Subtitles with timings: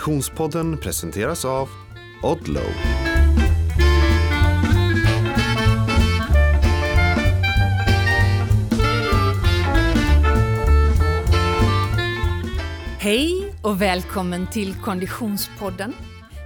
[0.00, 1.68] Konditionspodden presenteras av
[2.22, 2.62] Odlow.
[12.98, 15.94] Hej och välkommen till Konditionspodden.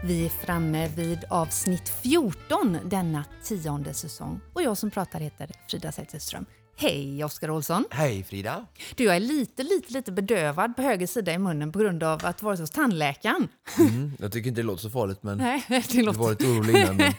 [0.04, 5.93] Vi är framme vid avsnitt 14 denna tionde säsong och jag som pratar heter Frida
[5.93, 6.46] Zetterström.
[6.76, 7.84] Hej Oskar Olsson!
[7.90, 8.66] Hej Frida!
[8.94, 12.20] Du, jag är lite, lite, lite bedövad på höger sida i munnen på grund av
[12.26, 13.48] att vara hos tandläkaren.
[13.78, 16.18] Mm, jag tycker inte det låter så farligt men Nej, det du låter...
[16.18, 16.96] var lite orolig innan.
[16.96, 17.12] Men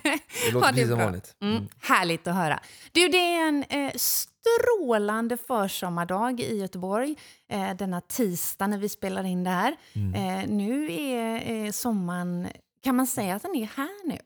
[0.46, 1.36] det låter Ja, precis som vanligt.
[1.42, 2.60] Mm, härligt att höra.
[2.92, 7.16] Du, det är en eh, strålande försommardag i Göteborg
[7.50, 9.76] eh, denna tisdag när vi spelar in det här.
[9.94, 12.48] Eh, nu är eh, sommaren,
[12.84, 14.18] kan man säga att den är här nu?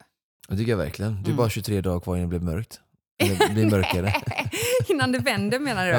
[0.50, 1.12] Det tycker jag verkligen.
[1.12, 1.24] Mm.
[1.24, 2.82] Det är bara 23 dagar kvar innan det blir mörkt.
[3.20, 4.14] Eller blir mörkare.
[4.88, 5.98] Innan det vänder menar du?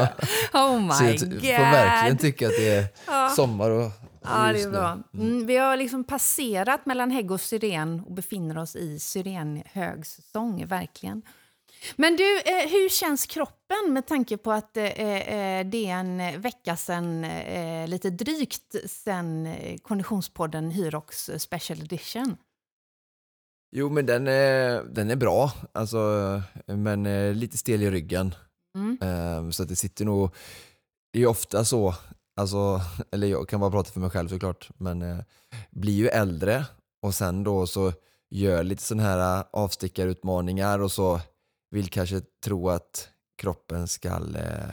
[0.59, 1.41] Oh my Så jag god!
[1.41, 3.29] får verkligen tycka att det är Ja.
[3.37, 3.91] sommar och,
[4.25, 4.99] Ja, det är bra.
[5.15, 11.23] Mm, vi har liksom passerat mellan hägg och syren och befinner oss i syrenhögsäsong, verkligen.
[11.97, 16.41] Men du, eh, hur känns kroppen med tanke på att eh, eh, det är en
[16.41, 22.37] vecka sen, eh, lite drygt sen eh, Konditionspodden Hyrox Special Edition?
[23.73, 25.99] Jo men den är, den är bra, alltså,
[26.67, 28.35] men eh, lite stel i ryggen.
[28.75, 28.99] Mm.
[29.01, 30.35] Ehm, så att det sitter nog,
[31.13, 31.95] det är ju ofta så,
[32.37, 32.81] alltså,
[33.13, 35.19] eller jag kan bara prata för mig själv såklart, men eh,
[35.71, 36.67] blir ju äldre
[37.03, 37.93] och sen då så
[38.31, 41.21] gör lite sådana här avstickarutmaningar och så
[41.71, 44.71] vill kanske tro att kroppen ska eh,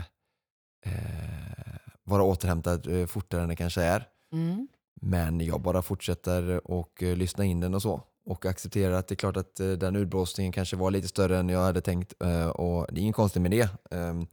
[0.86, 4.08] eh, vara återhämtad eh, fortare än det kanske är.
[4.34, 4.68] Mm.
[5.02, 8.02] Men jag bara fortsätter och eh, lyssna in den och så.
[8.28, 11.50] Och accepterar att det är klart att eh, den utblåsningen kanske var lite större än
[11.50, 12.14] jag hade tänkt.
[12.24, 13.70] eh, och det är inget konstigt med det.
[13.92, 14.28] Ehm,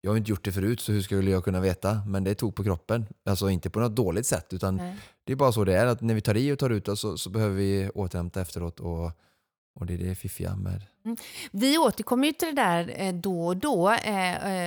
[0.00, 2.02] jag har inte gjort det förut så hur skulle jag kunna veta?
[2.06, 3.06] Men det tog på kroppen.
[3.24, 4.96] Alltså inte på något dåligt sätt utan Nej.
[5.24, 5.86] det är bara så det är.
[5.86, 8.80] Att när vi tar i och tar ut oss så, så behöver vi återhämta efteråt.
[8.80, 9.10] Och,
[9.74, 10.82] och det är det fiffiga med
[11.50, 13.82] Vi återkommer ju till det där eh, då och då.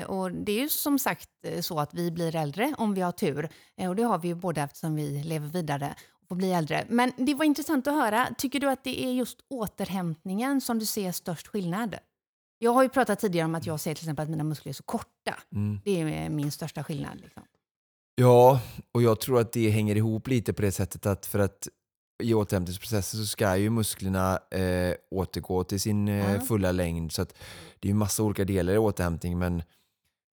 [0.08, 1.30] Och det är ju som sagt
[1.62, 3.50] så att vi blir äldre om vi har tur.
[3.78, 5.96] Och det har vi ju både eftersom vi lever vidare
[6.28, 6.86] och bli äldre.
[6.90, 8.28] Men det var intressant att höra.
[8.38, 11.96] Tycker du att det är just återhämtningen som du ser störst skillnad?
[12.60, 14.74] Jag har ju pratat tidigare om att jag ser till exempel att mina muskler är
[14.74, 15.36] så korta.
[15.56, 15.80] mm.
[15.86, 17.22] Det är min största skillnad.
[17.22, 17.44] Liksom.
[18.16, 18.60] Ja,
[18.92, 21.68] och jag tror att det hänger ihop lite på det sättet att för att
[22.24, 27.12] i återhämtningsprocessen så ska ju musklerna eh, återgå till sin eh, fulla längd.
[27.12, 27.36] Så att
[27.80, 29.40] det är ju massa olika delar i återhämtning.
[29.40, 29.64] Men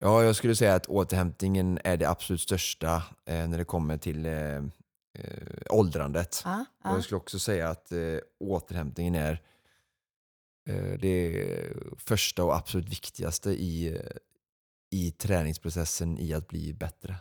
[0.00, 4.27] ja, jag skulle säga att återhämtningen är det absolut största eh, när det kommer till
[5.19, 6.43] eh, åldrandet.
[6.44, 6.65] Och ja.
[6.82, 9.43] jag skulle också säga att eh, återhämtningen är
[10.69, 11.47] eh, det
[11.97, 14.00] första och absolut viktigaste i, eh,
[14.91, 17.16] i träningsprocessen i att bli bättre.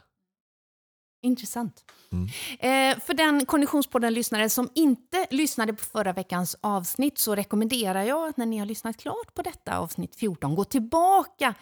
[1.22, 1.86] Intressant.
[2.12, 2.26] Mm.
[2.60, 8.38] Eh, för den Konditionspodden-lyssnare som inte lyssnade på förra veckans avsnitt så rekommenderar jag att
[8.38, 11.56] när ni har lyssnat klart på detta avsnitt 14, gå tillbaka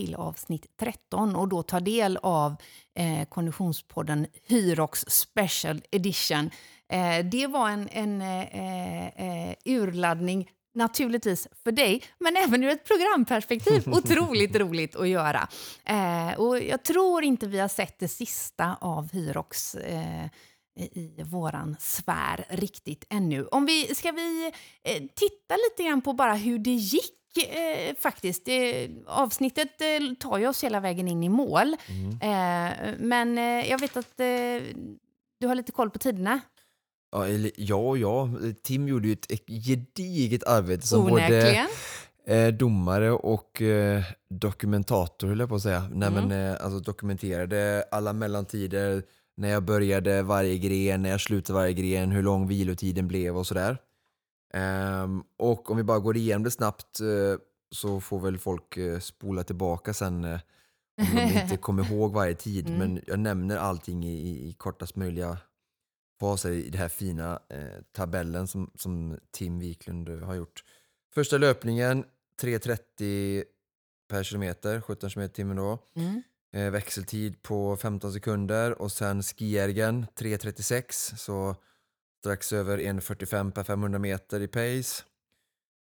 [0.00, 2.56] till avsnitt 13 och då ta del av
[2.94, 6.50] eh, Konditionspodden Hyrox Special Edition.
[6.92, 12.84] Eh, det var en, en eh, eh, urladdning Naturligtvis för dig, men även ur ett
[12.84, 13.82] programperspektiv.
[13.92, 15.48] Otroligt roligt att göra.
[15.84, 20.26] Eh, och jag tror inte vi har sett det sista av Hyrox eh,
[20.76, 23.46] i våran sfär riktigt ännu.
[23.46, 28.48] Om vi, ska vi eh, titta lite grann på bara hur det gick eh, faktiskt.
[28.48, 28.54] Eh,
[29.06, 31.76] avsnittet eh, tar ju oss hela vägen in i mål.
[32.22, 34.26] Eh, men eh, jag vet att eh,
[35.40, 36.40] du har lite koll på tiderna.
[37.12, 38.28] Ja, eller, ja, ja.
[38.62, 41.66] Tim gjorde ju ett gediget arbete som Onekligen.
[42.26, 43.62] både domare och
[44.30, 45.88] dokumentator, höll jag på att säga.
[45.92, 46.28] Nej, Mm.
[46.28, 49.02] men, alltså, dokumenterade alla mellantider,
[49.36, 53.46] när jag började varje gren, när jag slutade varje gren, hur lång vilotiden blev och
[53.46, 53.78] sådär.
[54.52, 58.98] Ehm, och om vi bara går igenom det snabbt eh, så får väl folk eh,
[58.98, 60.40] spola tillbaka sen eh,
[60.98, 62.66] om de inte kommer ihåg varje tid.
[62.66, 62.78] Mm.
[62.78, 65.38] Men jag nämner allting i, i, i kortast möjliga
[66.20, 67.40] faser i den här fina
[67.92, 70.64] tabellen som, som Tim Wiklund har gjort.
[71.14, 72.04] Första löpningen
[72.42, 73.44] 3.30
[74.08, 75.78] per kilometer, 17 km i timmen då.
[75.96, 76.22] Mm.
[76.72, 81.56] Växeltid på 15 sekunder och sen skijärgen 3.36 så
[82.20, 85.04] strax över 1.45 per 500 meter i pace.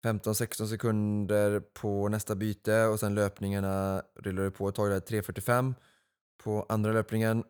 [0.05, 5.75] 15-16 sekunder på nästa byte och sen löpningarna rullade på ett tag där 3.45
[6.45, 7.45] på andra löpningen.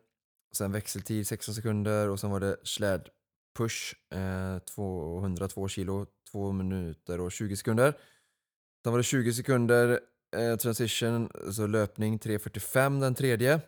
[0.55, 7.31] Sen växeltid 16 sekunder och sen var det slädpush eh, 202 kilo, 2 minuter och
[7.31, 7.93] 20 sekunder.
[8.83, 9.99] Sen var det 20 sekunder
[10.35, 13.61] eh, transition, så löpning 3.45 den tredje.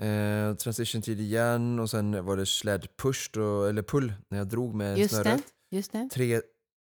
[0.00, 4.48] Eh, transition tid igen och sen var det sled push, då, eller pull, när jag
[4.48, 5.42] drog med Just snöret.
[5.70, 5.76] det.
[5.76, 6.08] Just det.
[6.12, 6.40] 3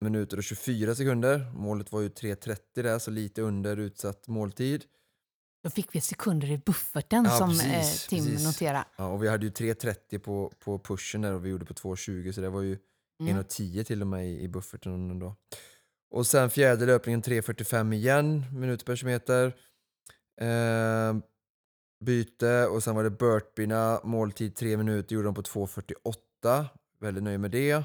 [0.02, 1.52] minuter och 24 sekunder.
[1.56, 4.84] Målet var ju 3.30 där, så lite under utsatt måltid.
[5.64, 8.46] Då fick vi sekunder i bufferten Ja, som precis, eh, Tim precis.
[8.46, 8.86] noterade.
[8.98, 12.32] Ja, och vi hade ju 3.30 på, på pushen där och vi gjorde på 2.20
[12.32, 12.78] så det var ju
[13.22, 13.38] Mm.
[13.38, 15.36] 1.10 till och med i, i bufferten ändå.
[16.12, 19.46] Och sen fjärde löpningen 3.45 igen, minuter per kilometer.
[20.42, 21.16] Eh,
[22.00, 26.66] byte och sen var det burpeerna, måltid 3 minuter, gjorde de på 2.48.
[27.00, 27.84] Väldigt nöjd med det.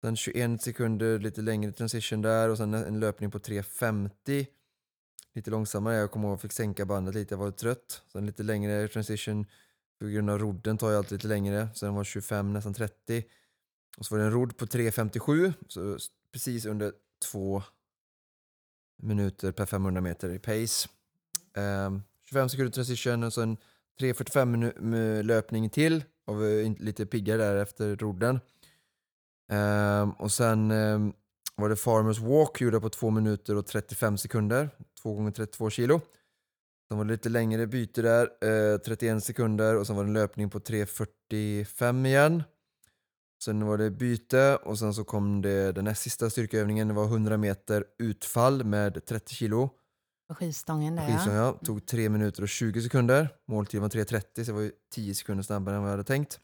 [0.00, 4.46] Sen 21 sekunder, lite längre transition där och sen en löpning på 3.50.
[5.34, 8.02] Lite långsammare, jag kommer ihåg att jag fick sänka bandet lite, jag var trött.
[8.12, 9.46] Sen lite längre transition,
[10.00, 11.68] på grund av rodden tar jag alltid lite längre.
[11.74, 13.24] Sen var 25, nästan 30.
[13.98, 15.98] Och så var det en rodd på 3.57, så
[16.32, 16.92] precis under
[17.30, 17.62] två
[19.02, 20.88] minuter per 500 meter i pace.
[21.56, 23.56] Um, 25 sekunder transition och sen
[24.00, 26.04] 3.45-löpning till.
[26.26, 28.40] Och vi är lite piggare där efter rodden.
[29.52, 31.12] Um, och sen um,
[31.56, 34.70] var det Farmers Walk, gjorda på 2 minuter och 35 sekunder.
[35.02, 36.00] 2 gånger 32 kilo.
[36.88, 38.28] Sen var det lite längre byte där,
[38.72, 42.42] eh, 31 sekunder och sen var det en löpning på 3.45 igen.
[43.44, 46.88] Sen var det byte och sen så kom det den näst sista styrkeövningen.
[46.88, 49.70] Det var 100 meter utfall med 30 kilo.
[50.28, 51.52] Skivstången där Skivstång, ja.
[51.64, 53.28] Tog 3 minuter och 20 sekunder.
[53.48, 56.40] Måltiden var 3.30 så det var ju 10 sekunder snabbare än vad jag hade tänkt.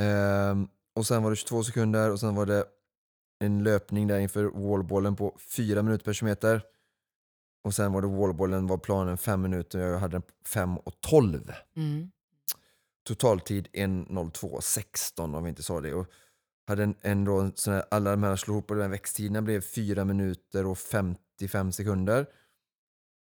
[0.00, 2.64] Ehm, och sen var det 22 sekunder och sen var det
[3.44, 6.62] en löpning där inför wallballen på 4 minuter per kilometer.
[7.64, 10.76] Och sen var det wallballen var planen 5 minuter och jag hade den på 5
[10.78, 11.52] och 12.
[11.76, 12.10] Mm.
[13.06, 15.94] Totaltid 1.02.16 om vi inte sa det.
[15.94, 16.06] Och
[16.66, 19.60] hade en, en då, sån här, alla de här slog ihop och den växttiderna blev
[19.60, 22.26] 4 minuter och 55 sekunder.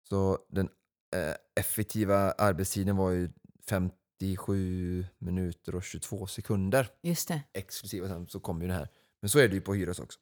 [0.10, 0.70] Så den
[1.16, 3.30] eh, effektiva arbetstiden var ju
[3.70, 6.90] 57 minuter och 22 sekunder.
[7.02, 7.42] Just det.
[7.54, 8.90] Exklusive sen så kom ju det här.
[9.22, 10.20] Men så är det ju på Hyros också.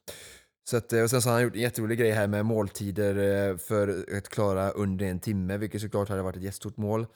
[0.70, 3.16] Så att, eh, och sen så har han gjort en jätterolig grej här med måltider
[3.50, 7.08] eh, för att klara under en timme, vilket såklart hade varit ett jättestort mål.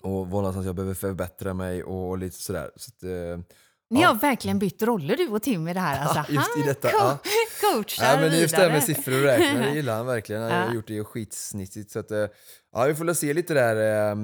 [0.00, 2.70] Och var någonstans jag behöver förbättra mig och, och lite sådär.
[2.76, 3.44] Så att, eh,
[3.92, 4.08] Ni Ja.
[4.08, 6.00] har verkligen bytt roller du och Tim i det här.
[6.06, 6.32] Alltså.
[6.32, 7.18] just i detta, co- ja.
[7.74, 10.42] coachar Ja, men just det här med siffror och räkna, det gillar han verkligen.
[10.42, 10.74] Han har Ja.
[10.74, 11.90] gjort det skitsnittigt.
[11.90, 12.26] Så att, eh,
[12.72, 14.16] ja, vi får väl se lite där eh,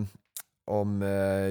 [0.66, 1.08] om eh,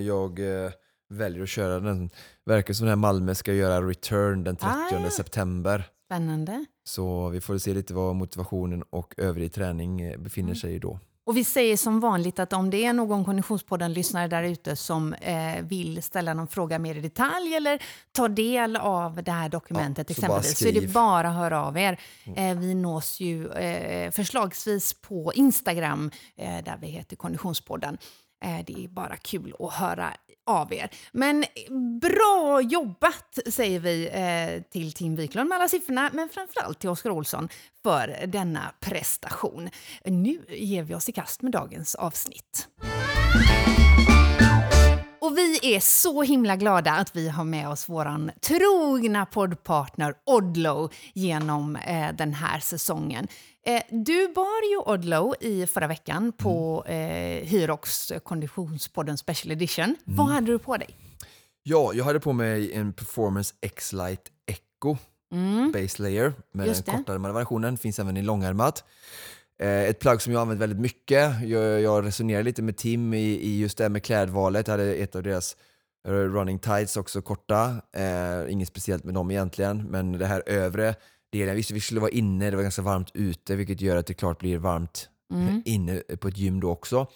[0.07, 0.71] jag eh,
[1.09, 2.09] väljer att köra den.
[2.45, 5.09] Verkar som den här Malmö ska göra return den 30 Ah, ja.
[5.09, 5.83] september.
[6.05, 6.65] Spännande.
[6.83, 10.55] Så vi får se lite vad motivationen och övrig träning befinner Mm.
[10.55, 10.99] sig då.
[11.27, 15.61] Och vi säger som vanligt att om det är någon Konditionspodden-lyssnare där ute som eh,
[15.61, 20.15] vill ställa någon fråga mer i detalj eller ta del av det här dokumentet Ja,
[20.15, 21.99] så exempelvis så är det bara att höra av er.
[22.35, 27.97] Eh, vi nås ju eh, förslagsvis på Instagram eh, där vi heter Konditionspodden.
[28.43, 30.13] Eh, det är bara kul att höra
[30.47, 30.89] av er.
[31.11, 31.45] Men
[32.01, 37.09] bra jobbat säger vi eh, till Tim Wiklund med alla siffrorna, men framförallt till Oskar
[37.09, 37.49] Olsson
[37.83, 39.69] för denna prestation.
[40.05, 42.67] Nu ger vi oss i kast med dagens avsnitt.
[45.47, 51.75] Vi är så himla glada att vi har med oss våran trogna poddpartner Odlo genom
[51.75, 53.27] eh, den här säsongen.
[53.65, 56.95] Eh, du bar ju Odlo i förra veckan på eh,
[57.47, 59.95] Hyrox Konditionspodden Special Edition.
[60.03, 60.89] Vad hade du på dig?
[61.63, 64.97] Ja, jag hade på mig en Performance X-Lite Echo
[65.73, 66.67] Base Layer med Mm.
[66.67, 67.77] Just den kortare versionen.
[67.77, 68.83] Finns även i långärmat.
[69.59, 71.41] Eh, ett plagg som jag använt väldigt mycket.
[71.41, 74.67] Jag, jag resonerade lite med Tim i, i just det här med klädvalet.
[74.67, 75.57] Jag hade ett av deras
[76.07, 77.81] eh, running tights också korta.
[77.93, 80.95] Eh, inget speciellt med dem egentligen, men det här övre
[81.31, 81.47] delen.
[81.47, 84.13] Jag visste vi skulle vara inne, det var ganska varmt ute vilket gör att det
[84.13, 85.61] klart blir varmt Mm.
[85.65, 87.07] inne på ett gym då också.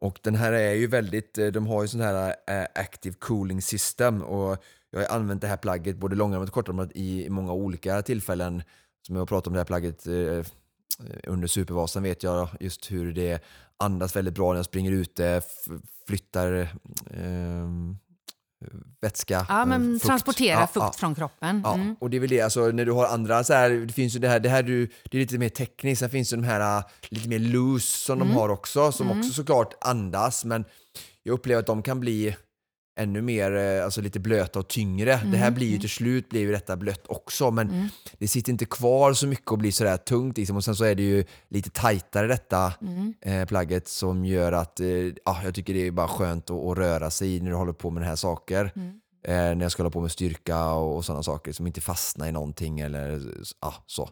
[0.00, 3.62] Och den här är ju väldigt, eh, de har ju sån här eh, active cooling
[3.62, 7.52] system och jag har använt det här plagget både långärmat och kortärmat i i många
[7.52, 8.62] olika tillfällen.
[9.06, 10.52] Som jag har pratat om det här plagget eh,
[11.26, 13.42] under Supervasan vet jag just hur det
[13.76, 15.42] andas väldigt bra när jag springer ute,
[16.08, 16.52] flyttar
[17.10, 17.68] eh,
[19.00, 19.46] vätska.
[19.48, 20.06] Ja, eh, men fukt.
[20.06, 20.92] transportera Ja, fukt ja.
[20.96, 21.60] från kroppen.
[21.64, 21.96] Ja, Mm.
[22.00, 24.18] och det är väl det, alltså, när du har andra så här, det finns ju
[24.18, 26.78] det här, det här du, det är lite mer tekniskt, sen finns det de här
[26.78, 28.28] äh, lite mer loose som Mm.
[28.28, 30.64] de har också, som också såklart andas, men
[31.22, 32.36] jag upplever att de kan bli
[32.98, 35.10] ännu mer, eh, alltså lite blöta och tyngre.
[35.10, 35.34] Det Mm.
[35.40, 37.88] här blir ju till slut blir ju detta blött också, men
[38.18, 40.56] det sitter inte kvar så mycket och blir sådär tungt liksom.
[40.56, 43.14] Och sen så är det ju lite tajtare detta Mm.
[43.20, 44.86] eh, plagget som gör att eh,
[45.24, 47.72] ja, jag tycker det är bara skönt att, att röra sig i när du håller
[47.72, 48.72] på med den här saker.
[48.76, 48.88] Mm.
[49.24, 52.28] Eh, när jag ska hålla på med styrka och, och sådana saker som inte fastnar
[52.28, 53.20] i någonting eller
[53.60, 54.08] ja, så.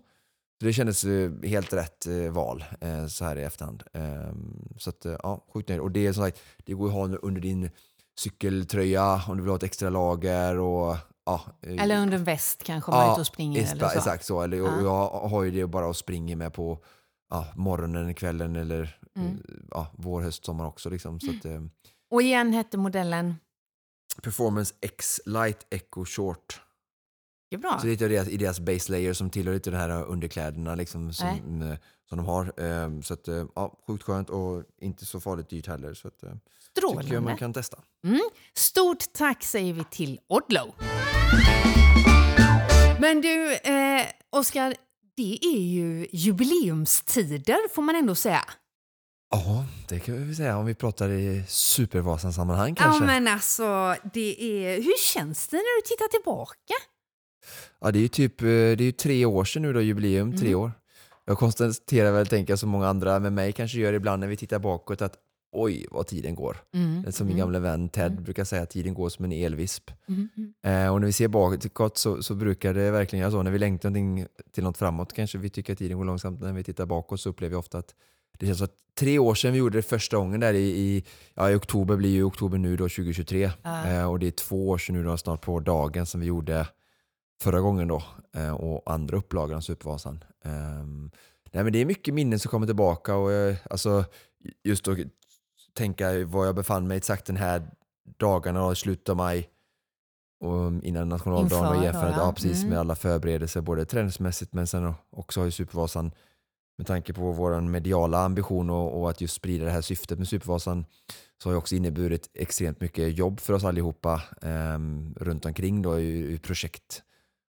[0.61, 3.83] Så det kändes eh, helt rätt eh, val eh, så här i efterhand.
[3.95, 5.81] Ehm, så att, eh, ja, sjukt nöjd.
[5.81, 7.71] Och det är som sagt, det går att ha under din
[8.19, 10.59] cykeltröja om du vill ha ett extra lager.
[10.59, 10.97] Och,
[11.27, 13.61] ja, Eller under en väst kanske om man är ute och springer.
[13.63, 13.99] extra- eller så.
[13.99, 14.43] Exakt så.
[14.43, 14.81] Eller, Ja.
[14.83, 16.79] Jag har ju det bara och springer med på
[17.31, 19.43] ja, morgonen, kvällen eller Mm.
[19.71, 20.91] ja, vår, höst, sommar också.
[20.91, 21.21] Liksom.
[21.21, 21.61] Så att, eh,
[22.11, 23.35] Och igen hette modellen...
[24.23, 26.61] Performance X Light Echo Short.
[27.51, 27.79] Det är bra.
[27.81, 31.13] Så det är deras, i deras base layer som tillhör lite de här underkläderna liksom,
[31.13, 31.77] som, eh,
[32.09, 32.61] som de har.
[32.61, 35.95] Ehm, Så att, eh, ja, sjukt skönt och inte så farligt dyrt heller.
[35.95, 36.39] Så att, eh, tycker
[36.83, 37.37] jag man Strålande.
[37.39, 37.79] kan testa.
[38.05, 38.21] Mm.
[38.55, 40.75] Stort tack säger vi till Odlo.
[43.01, 44.75] Men du, eh, Oskar,
[45.17, 48.45] det är ju jubileumstider får man ändå säga.
[49.31, 53.03] Ja, det kan vi säga om vi pratar i Supervasan-sammanhang kanske.
[53.05, 54.77] Ja, men alltså, det är...
[54.83, 56.75] hur känns det när du tittar tillbaka?
[57.81, 60.49] Ja, det är ju typ eh, det är tre år sedan nu då, jubileum, tre
[60.49, 60.61] Mm.
[60.61, 60.73] år.
[61.27, 64.37] Jag konstaterar väl, tänker jag, som många andra med mig kanske gör ibland när vi
[64.37, 65.15] tittar bakåt, att
[65.53, 66.57] oj vad tiden går.
[66.75, 67.13] Mm.
[67.13, 67.45] Som min Mm.
[67.47, 69.91] gamla vän Ted brukar säga, tiden går som en elvisp.
[70.09, 70.29] Mm.
[70.37, 70.85] Mm.
[70.85, 73.43] Eh, och när vi ser bakåt så, så brukar det verkligen göra så.
[73.43, 76.41] När vi längtar någonting till något framåt kanske vi tycker att tiden går långsamt.
[76.41, 77.95] När vi tittar bakåt så upplever vi ofta att
[78.39, 81.05] det känns som att tre år sedan vi gjorde det första gången där i, i,
[81.35, 83.51] ja, i oktober, blir ju oktober nu då 2023.
[83.63, 83.87] Ja.
[83.87, 86.67] Eh, och det är två år sedan nu då snart på dagen som vi gjorde
[87.43, 88.03] förra gången då.
[88.37, 90.25] Eh, och andra upplagan av Supervasan.
[90.45, 91.11] Ehm,
[91.53, 94.05] nej men det är mycket minnen som kommer tillbaka och eh, alltså
[94.65, 94.99] just att
[95.75, 97.71] tänka var jag befann mig exakt den här
[98.17, 99.49] dagarna i slutet av maj
[100.41, 102.33] och innan nationaldagen Inför och då, jämfört ja.
[102.33, 102.71] precis, Mm.
[102.71, 106.11] med alla förberedelser både träningsmässigt men sen också har ju Supervasan
[106.79, 110.29] med tanke på vår mediala ambition och, och att just sprida det här syftet med
[110.29, 110.85] Supervasan
[111.43, 116.01] så har ju också inneburit extremt mycket jobb för oss allihopa um, runt omkring då
[116.01, 116.39] i, i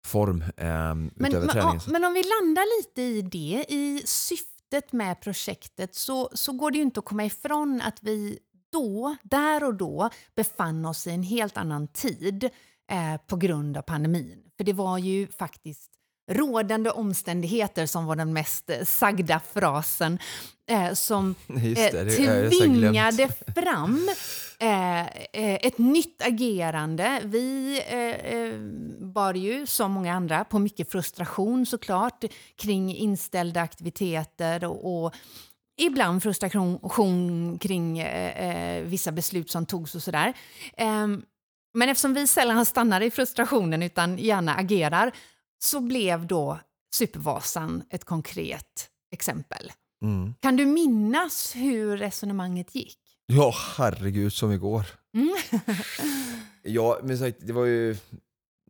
[0.05, 1.81] projektform um, Men, utöver men, träningen.
[1.85, 6.71] ja, men om vi landar lite i det, i syftet med projektet så, så går
[6.71, 8.39] det ju inte att komma ifrån att vi
[8.71, 12.43] då, där och då, befann oss i en helt annan tid
[12.91, 14.41] eh, på grund av pandemin.
[14.57, 15.91] För det var ju faktiskt
[16.31, 20.19] rådande omständigheter som var den mest eh, sagda frasen
[20.69, 21.35] eh, som
[21.75, 24.09] eh, tvingade fram
[24.59, 27.21] eh, eh, ett nytt agerande.
[27.23, 28.59] Vi eh, eh,
[29.05, 32.23] bar ju, som många andra, på mycket frustration såklart
[32.55, 35.15] kring inställda aktiviteter och, och
[35.77, 40.33] ibland frustration kring eh, eh, vissa beslut som togs och sådär.
[40.77, 41.07] Eh,
[41.73, 45.11] men eftersom vi sällan stannar i frustrationen utan gärna agerar
[45.59, 46.59] så blev då
[46.95, 49.71] Supervasan ett konkret exempel.
[50.01, 50.33] Mm.
[50.39, 52.99] Kan du minnas hur resonemanget gick?
[53.27, 54.85] Ja, herregud som igår.
[55.13, 55.35] Mm.
[56.63, 57.97] Ja, men sagt, det var ju...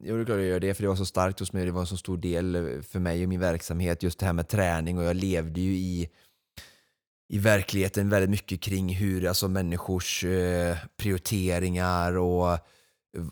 [0.01, 1.65] Det är klart jag gör det, för det var så starkt hos mig.
[1.65, 4.47] Det var en så stor del för mig och min verksamhet, just det här med
[4.47, 4.97] träning.
[4.97, 6.09] Och jag levde ju i,
[7.29, 12.57] i verkligheten väldigt mycket kring hur alltså, människors eh, prioriteringar och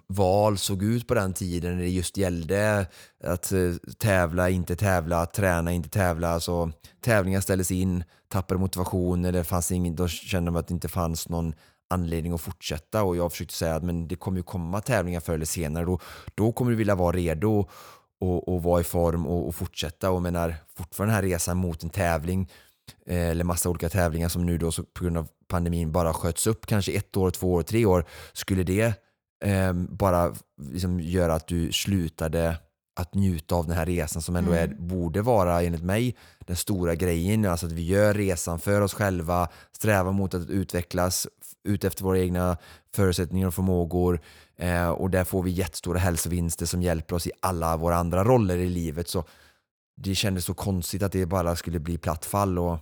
[0.08, 2.88] val såg ut på den tiden när det just gällde
[3.24, 6.30] att eh, tävla, inte tävla, träna, inte tävla.
[6.30, 6.72] Alltså,
[7.02, 11.30] tävlingar ställdes in, tappade motivation, eller fanns ingen, då kände man att det inte fanns
[11.30, 11.54] någon
[11.90, 15.34] anledning att fortsätta och jag försökte säga att men det kommer ju komma tävlingar förr
[15.34, 15.86] eller senare.
[15.86, 16.00] Då,
[16.36, 17.70] då kommer du vilja vara redo
[18.20, 20.12] och, och vara i form och, och fortsätta.
[20.12, 22.50] Och menar, fortfarande den här resan mot en tävling
[23.06, 26.48] eh, eller massa olika tävlingar som nu då så på grund av pandemin bara sköts
[26.48, 28.06] upp kanske ett år, två år, tre år.
[28.34, 28.94] Skulle det
[29.44, 32.58] eh, bara liksom göra att du slutade
[32.96, 36.96] att njuta av den här resan som ändå är, borde vara enligt mig den stora
[36.96, 37.46] grejen.
[37.46, 41.28] Alltså att vi gör resan för oss själva, strävar mot att utvecklas
[41.64, 42.58] ut efter våra egna
[42.96, 44.20] förutsättningar och förmågor.
[44.58, 48.58] Eh, och där får vi jättestora hälsovinster som hjälper oss i alla våra andra roller
[48.58, 49.10] i livet.
[49.10, 49.24] Så
[49.96, 52.60] det kändes så konstigt att det bara skulle bli platt fall.
[52.60, 52.78] Och,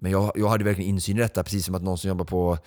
[0.00, 2.58] men jag, jag hade verkligen insyn i detta, precis som att någon som jobbar på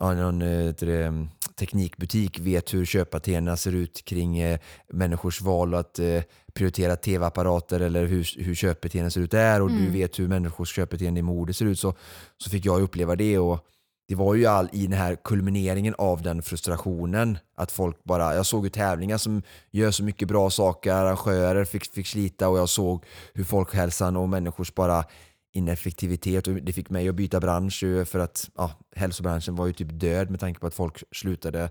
[0.00, 1.26] ja, någon eh, det,
[1.60, 4.58] teknikbutik vet hur köpbeteendena ser ut kring eh,
[4.92, 6.22] människors val att eh,
[6.54, 11.20] prioritera tv-apparater eller hur, hur köpbeteenden ser ut där och du vet hur människors köpbeteende
[11.20, 11.78] i mode ser ut.
[11.78, 11.94] Så,
[12.38, 13.66] så fick jag uppleva det och
[14.08, 18.46] det var ju all i den här kulmineringen av den frustrationen att folk bara, jag
[18.46, 22.68] såg ju tävlingar som gör så mycket bra saker, arrangörer fick, fick slita och jag
[22.68, 25.04] såg hur folkhälsan och människors bara
[25.52, 29.88] ineffektivitet och det fick mig att byta bransch för att ja, hälsobranschen var ju typ
[29.90, 31.70] död med tanke på att folk slutade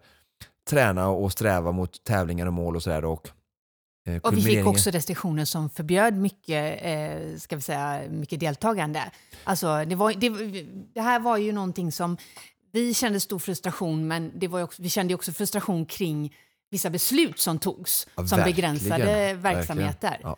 [0.69, 3.05] träna och sträva mot tävlingar och mål och sådär.
[3.05, 3.29] Och,
[4.07, 9.12] eh, Och vi fick också restriktioner som förbjöd mycket, eh, ska vi säga, mycket deltagande.
[9.43, 10.29] Alltså, det, var, det,
[10.93, 12.17] det här var ju någonting som
[12.71, 16.36] vi kände stor frustration, men det var också, vi kände också frustration kring
[16.71, 19.41] vissa beslut som togs Ja, som verkligen, begränsade verkligen.
[19.41, 20.19] verksamheter.
[20.24, 20.38] Ja.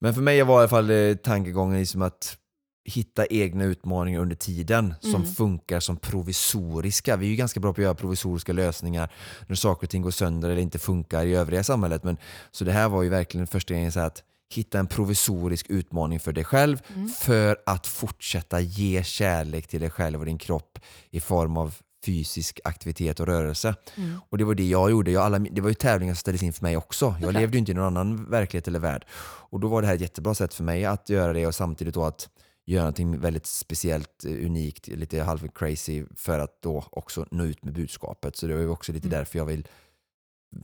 [0.00, 2.38] Men för mig var i alla fall eh, tankegången liksom att
[2.84, 5.34] hitta egna utmaningar under tiden som Mm.
[5.34, 7.16] funkar som provisoriska.
[7.16, 9.12] Vi är ju ganska bra på att göra provisoriska lösningar
[9.46, 12.04] när saker och ting går sönder eller inte funkar i övriga samhället.
[12.04, 12.16] Men,
[12.50, 14.22] så det här var ju verkligen första gången så att
[14.54, 17.08] hitta en provisorisk utmaning för dig själv Mm.
[17.08, 20.78] för att fortsätta ge kärlek till dig själv och din kropp
[21.10, 21.74] i form av
[22.06, 23.74] fysisk aktivitet och rörelse.
[23.96, 24.20] Mm.
[24.30, 25.10] Och det var det jag gjorde.
[25.10, 27.14] Jag, alla, det var ju tävlingar som ställdes in för mig också.
[27.22, 29.04] Jag levde ju inte i någon annan verklighet eller värld.
[29.50, 31.94] Och då var det här ett jättebra sätt för mig att göra det och samtidigt
[31.94, 32.28] då att
[32.66, 37.64] göra någonting väldigt speciellt, eh, unikt, lite halv crazy för att då också nå ut
[37.64, 38.36] med budskapet.
[38.36, 39.18] Så det var ju också lite Mm.
[39.18, 39.68] därför jag vill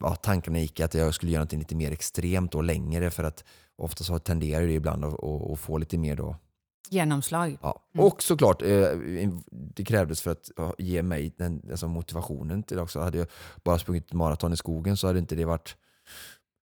[0.00, 3.44] ja, tankarna gick att jag skulle göra någonting lite mer extremt och längre för att
[3.76, 6.36] ofta så tenderar det ibland att, att, att få lite mer då
[6.90, 7.58] Genomslag.
[7.62, 7.82] Ja.
[7.94, 8.06] Mm.
[8.06, 8.88] Och såklart, eh,
[9.50, 13.00] det krävdes för att ge mig den, alltså motivationen till det också.
[13.00, 13.26] Hade jag
[13.64, 15.76] bara sprungit maraton i skogen så hade inte det varit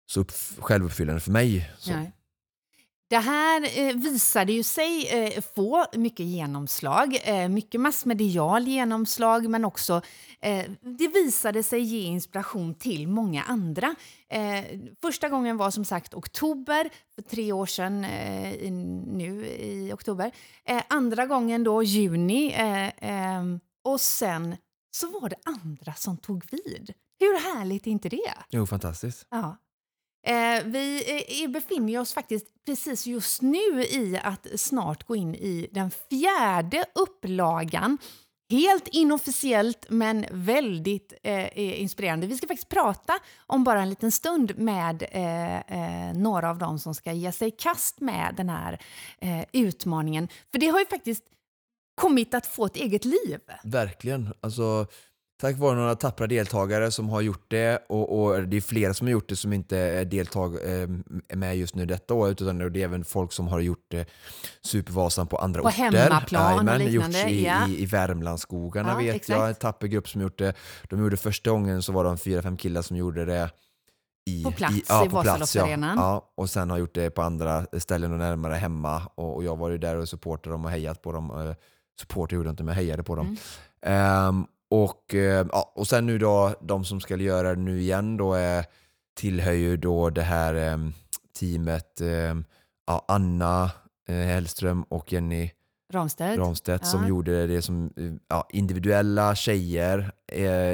[0.06, 1.72] så upp, självuppfyllande för mig.
[1.78, 1.92] Så.
[3.10, 9.66] Det här eh, visade ju sig eh, få mycket genomslag, eh, mycket massmedial genomslag men
[9.66, 10.02] också
[11.00, 13.96] det visade sig ge inspiration till många andra.
[15.02, 18.72] Första gången var som sagt oktober, för tre år sedan i,
[19.08, 20.32] nu i oktober.
[20.88, 23.44] Andra gången då juni eh, eh,
[23.84, 24.56] och sen
[24.92, 26.94] så var det andra som tog vid.
[27.20, 28.34] Hur härligt är inte det?
[28.50, 29.28] Jo, fantastiskt.
[29.30, 29.58] Ja.
[30.24, 35.36] Eh, vi eh, eh befinner oss faktiskt precis just nu i att snart gå in
[35.36, 37.98] i den fjärde upplagan.
[38.50, 42.28] Helt inofficiellt men väldigt eh, eh, inspirerande.
[42.28, 43.14] Vi ska faktiskt prata
[43.48, 47.48] om bara en liten stund med eh, eh, några av dem som ska ge sig
[47.48, 48.82] i kast med den här
[49.20, 50.28] eh, utmaningen.
[50.52, 51.24] För det har ju faktiskt
[51.96, 53.40] kommit att få ett eget liv.
[53.64, 54.34] Verkligen.
[54.42, 54.88] Alltså,
[55.42, 59.08] tack vare några tappra deltagare som har gjort det och, och det är flera som
[59.08, 60.88] har gjort det som inte är, deltag, eh,
[61.30, 64.06] är med just nu detta år utan det är även folk som har gjort det
[64.62, 65.78] Supervasan på andra På orter.
[65.78, 67.68] hemmaplan och Jajamän, liknande, gjorts i, ja.
[67.68, 69.40] i, i Värmlandsskogarna Ja, vet exakt.
[69.40, 70.54] jag, en tapper grupp som gjort det.
[70.90, 73.50] De gjorde första gången så var de fyra, fem killar som gjorde det
[74.30, 75.32] i, På plats i, ja, i på plats, ja.
[75.34, 75.98] Vasaloppsarenan.
[75.98, 76.32] ja.
[76.36, 79.02] Och sen har gjort det på andra ställen och närmare hemma.
[79.16, 81.32] Och, och jag var ju där och supportade dem och hejat på dem.
[81.32, 81.56] Eh,
[82.00, 83.26] Supporter gjorde jag inte, men jag hejade på dem.
[83.26, 83.38] Mm.
[84.28, 88.18] Ehm, och, eh, ja, och sen nu då, de som ska göra det nu igen
[88.18, 88.66] då är,
[89.20, 90.94] tillhör ju då det här ehm,
[91.40, 92.46] teamet ehm,
[92.88, 93.72] ja, Anna
[94.10, 95.52] eh, Hellström och Jenny
[95.94, 96.38] Ramstedt.
[96.40, 97.08] Ramstedt som Ja.
[97.10, 100.12] gjorde det som eh, ja, individuella tjejer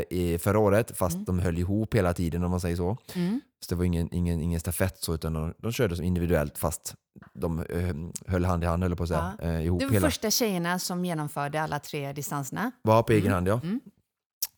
[0.09, 1.25] i förra året fast Mm.
[1.25, 2.97] de höll ihop hela tiden om man säger så.
[3.15, 3.41] Mm.
[3.65, 6.95] Så det var ingen, ingen, ingen stafett så utan de, de körde som individuellt fast
[7.33, 7.95] de eh,
[8.31, 10.07] höll hand i hand höll på att säga, eh, ihop Du var hela.
[10.07, 12.71] första tjejerna som genomförde alla tre distanserna.
[12.81, 13.33] Var på egen Mm.
[13.33, 13.59] hand ja.
[13.63, 13.79] Mm.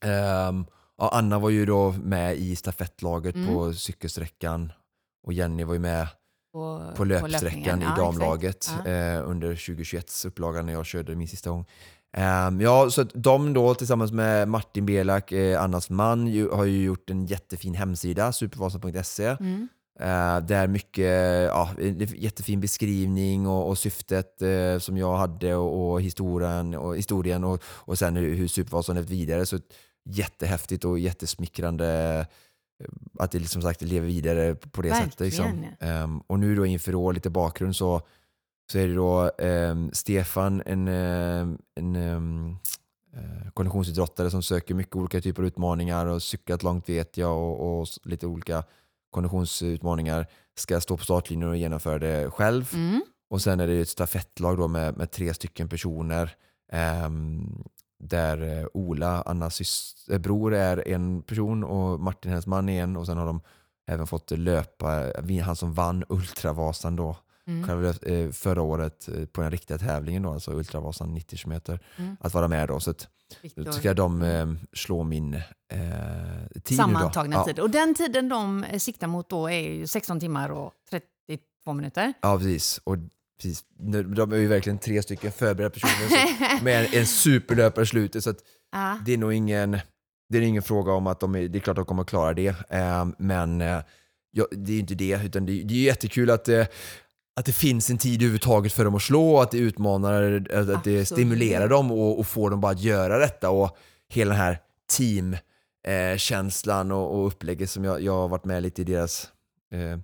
[0.02, 0.66] Ehm,
[0.98, 1.10] ja.
[1.14, 3.48] Anna var ju då med i stafettlaget Mm.
[3.48, 4.72] på cykelsträckan
[5.28, 6.08] och Jenny var ju med
[6.54, 7.82] På, på löpsträckan löpningen.
[7.82, 8.70] i Ja, damlaget.
[8.86, 8.92] Ja.
[8.92, 11.66] eh, under 2021 upplagan när jag körde min sista gång.
[12.18, 17.10] Ehm, ja, så de då tillsammans med Martin Belak, eh, Annas man, har ju gjort
[17.10, 19.26] en jättefin hemsida, supervasan.se.
[19.40, 19.68] Mm.
[20.00, 21.70] Eh, där mycket, ja,
[22.16, 27.64] jättefin beskrivning och, och syftet eh, som jag hade och, och historien och, historien och,
[27.66, 29.46] och sen hur, hur Supervasan levt vidare.
[29.46, 29.60] Så
[30.10, 32.20] jättehäftigt och jättesmickrande
[32.84, 35.20] eh, att det liksom sagt lever vidare på det sättet.
[35.20, 35.46] Liksom.
[35.46, 35.76] Verkligen.
[35.80, 38.02] Ehm, och nu då inför då lite bakgrund så,
[38.72, 42.56] så är det då ehm, Stefan, en, ehm, en ehm,
[43.14, 47.82] eh, konditionsidrottare som söker mycket olika typer av utmaningar och cyklat långt vet jag och,
[47.82, 48.64] och lite olika
[49.10, 52.72] konditionsutmaningar ska stå på startlinjen och genomföra det själv.
[52.74, 53.02] Mm.
[53.30, 56.36] Och sen är det ett stafettlag då med, med tre stycken personer
[56.72, 57.64] ehm,
[58.00, 62.84] där eh, Ola, Annas sys- eh, bror, är en person och Martin, hennes man, är
[62.84, 62.98] en.
[62.98, 63.42] Och sen har de
[63.88, 65.12] även fått löpa,
[65.44, 67.68] han som vann Ultravasan då, Mm.
[67.68, 71.62] själva, eh, förra året eh, på den riktiga tävlingen då, alltså Ultravasan 90 km,
[71.98, 72.18] Mm.
[72.20, 72.80] att vara med då.
[72.80, 73.08] Så att,
[73.56, 75.42] då ska de eh, slå min eh,
[76.64, 77.60] tid Sammantagna tid.
[77.60, 82.14] Och den tiden de eh, siktar mot då är ju 16 timmar och 32 minuter.
[82.22, 82.80] Ja, ja precis.
[82.84, 82.98] Och
[83.42, 83.64] precis.
[84.16, 88.24] De är ju verkligen tre stycken förberedda personer med en, en superlöpare i slutet.
[88.24, 88.38] Så att
[88.72, 89.00] Ja.
[89.06, 89.72] det är nog ingen,
[90.30, 92.34] det är ingen fråga om att de är, det är klart att de kommer klara
[92.34, 92.56] det.
[92.70, 93.60] Eh, men
[94.32, 96.50] ja, det är ju inte det, utan det, det är jättekul att,
[97.36, 100.52] att det finns en tid överhuvudtaget för dem att slå och att det utmanar, att,
[100.52, 101.08] att det Absolut.
[101.08, 103.50] stimulerar dem och, och får dem bara att göra detta.
[103.50, 103.78] Och
[104.10, 104.60] hela den här
[105.84, 109.32] teamkänslan och, och upplägget som jag, jag har varit med lite i deras
[109.74, 110.00] eh,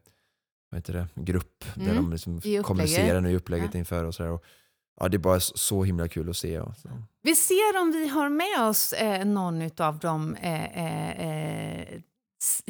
[0.71, 3.79] vad heter det, grupp där Mm, de liksom kommunicerar nu i upplägget Ja.
[3.79, 4.39] inför och sådär.
[4.99, 6.59] Ja, det är bara så, himla kul att se.
[6.59, 6.89] Och, så.
[7.23, 11.87] Vi ser om vi har med oss eh, någon av de eh, eh, eh,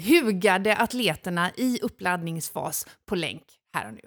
[0.07, 4.01] hugade atleterna i uppladdningsfas på länk här och nu.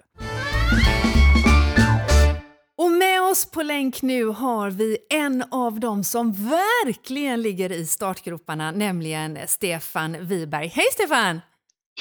[2.77, 7.85] Och med oss på länk nu har vi en av dem som verkligen ligger i
[7.85, 10.67] startgroparna, nämligen Stefan Wiberg.
[10.67, 11.41] Hej Stefan!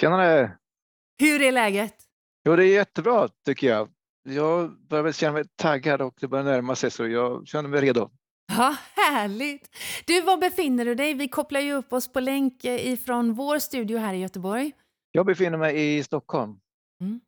[0.00, 0.56] Tjenare!
[1.18, 1.94] Hur är läget?
[2.44, 3.88] Jo, det är jättebra tycker jag.
[4.28, 8.10] Jag börjar känna mig taggad och det börjar närma sig så jag känner mig redo.
[8.56, 9.76] Ja, härligt!
[10.06, 11.14] Du, var befinner du dig?
[11.14, 14.72] Vi kopplar ju upp oss på länk eh, ifrån vår studio här i Göteborg.
[15.12, 16.56] Jag befinner mig i Stockholm.
[17.00, 17.20] Mm.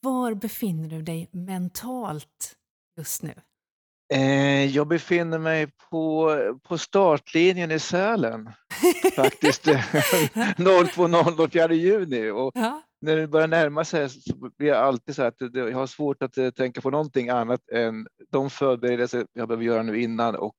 [0.00, 2.54] Var befinner du dig mentalt
[2.96, 3.34] just nu?
[4.14, 8.50] Eh, jag befinner mig på, på startlinjen i Sälen
[9.16, 12.30] faktiskt 02.00 4 juni.
[12.30, 12.82] Och Ja.
[13.00, 16.38] när det börjar närma sig så blir jag alltid så att jag har svårt att
[16.38, 20.56] eh, tänka på någonting annat än de förberedelser jag behöver göra nu innan och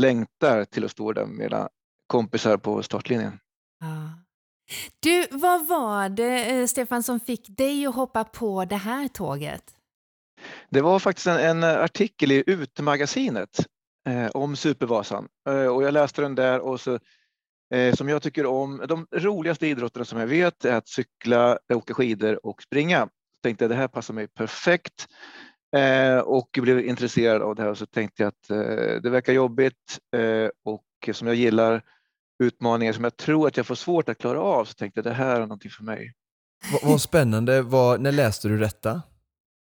[0.00, 1.68] längtar till att stå där med mina
[2.06, 3.38] kompisar på startlinjen.
[3.80, 3.86] Ja.
[5.00, 9.62] Du, vad var det, eh, Stefan, som fick dig att hoppa på det här tåget?
[10.68, 13.66] Det var faktiskt en, en eh, artikel i Utemagasinet
[14.08, 16.98] eh, om Supervasan eh, och jag läste den där och så
[17.74, 18.82] eh, som jag tycker om.
[18.88, 22.98] De roligaste idrotterna som jag vet är att cykla, eh, åka skidor och springa.
[22.98, 25.08] Jag tänkte att det här passar mig perfekt
[25.76, 29.32] eh, och blev intresserad av det här och så tänkte jag att eh, det verkar
[29.32, 31.82] jobbigt eh, och som jag gillar
[32.40, 35.12] utmaningar som jag tror att jag får svårt att klara av så tänkte jag det
[35.12, 36.12] här är någonting för mig.
[36.72, 37.62] Vad, vad spännande.
[37.62, 39.02] Vad, när läste du detta?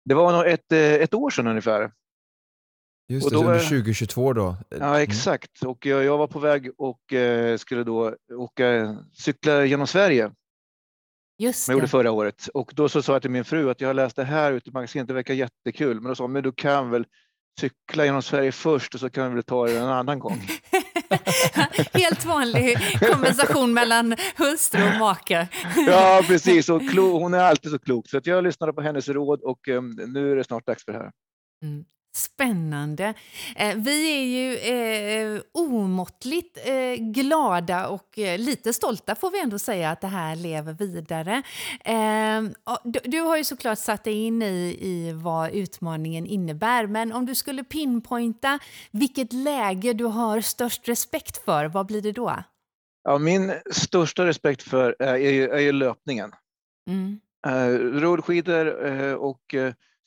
[0.04, 1.92] Det var nog ett, eh, ett år sedan ungefär.
[3.08, 4.56] Just Och det, då under är- 2022 då?
[4.68, 5.62] Ja, exakt.
[5.62, 10.30] Och jag, jag var på väg och eh, skulle då åka, cykla genom Sverige,
[11.38, 11.90] Just som jag gjorde det.
[11.90, 12.48] förra året.
[12.54, 14.70] Och då så sa jag till min fru att jag har läst det här ute
[14.70, 16.00] i magasinet, det verkar jättekul.
[16.00, 17.06] Men då sa hon, men du kan väl
[17.60, 20.40] cykla genom Sverige först och så kan vi väl ta det en annan gång.
[21.92, 25.48] Helt vanlig konversation mellan hustru och make.
[25.86, 26.68] Ja, precis.
[26.68, 28.08] Och hon är alltid så klok.
[28.08, 30.92] Så att jag lyssnade på hennes råd och eh, nu är det snart dags för
[30.92, 31.10] det här.
[31.62, 31.84] Mm.
[32.16, 33.14] Spännande.
[33.56, 39.58] Eh, vi är ju eh, omåttligt eh, glada och eh, lite stolta får vi ändå
[39.58, 41.42] säga att det här lever vidare.
[41.84, 42.42] Eh,
[42.84, 47.26] du, du har ju såklart satt dig in i, i vad utmaningen innebär men om
[47.26, 48.58] du skulle pinpointa
[48.90, 52.42] vilket läge du har störst respekt för, vad blir det då?
[53.04, 56.32] Ja, min största respekt för eh, är, ju, är ju löpningen.
[56.90, 57.20] Mm.
[57.46, 59.54] Eh, rullskidor eh, och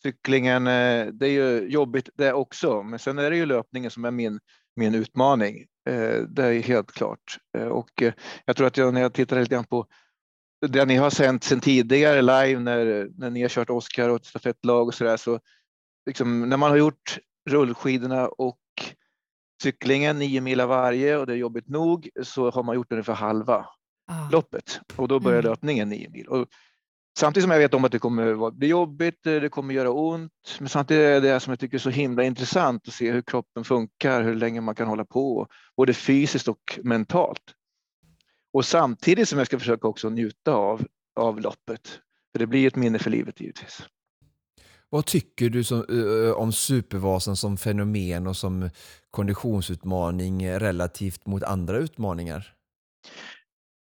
[0.04, 2.84] cyklingen, eh, det är ju jobbigt det också.
[2.84, 4.40] Men sen är det ju löpningen som är min,
[4.76, 5.66] min utmaning.
[5.90, 7.38] Eh, det är helt klart.
[7.58, 8.04] Eh, och
[8.46, 9.86] jag tror att jag, när jag tittar lite grann på
[10.68, 14.26] det ni har sänt sen tidigare live när, när ni har kört Oscar och ett
[14.26, 15.40] stafettlag och så där, så
[16.06, 17.18] liksom, när man har gjort
[17.50, 18.60] rullskidorna och
[19.64, 23.66] cyklingen nio mil varje och det är jobbigt nog så har man gjort ungefär halva
[24.10, 24.30] Ah.
[24.32, 25.50] loppet och då börjar Mm.
[25.50, 26.28] löpningen nio mil.
[26.28, 26.48] Och
[27.18, 30.32] samtidigt som jag vet om att det kommer bli jobbigt, eh, det kommer göra ont,
[30.60, 33.64] men samtidigt är det som jag tycker är så himla intressant att se hur kroppen
[33.64, 37.44] funkar, hur länge man kan hålla på, både fysiskt och mentalt.
[38.54, 40.86] Och samtidigt som jag ska försöka också njuta av,
[41.20, 42.00] av loppet.
[42.32, 43.84] För det blir ett minne för livet givetvis.
[44.90, 48.70] Vad tycker du som, eh, om Supervasan som fenomen och som
[49.12, 52.54] konditionsutmaning relativt mot andra utmaningar?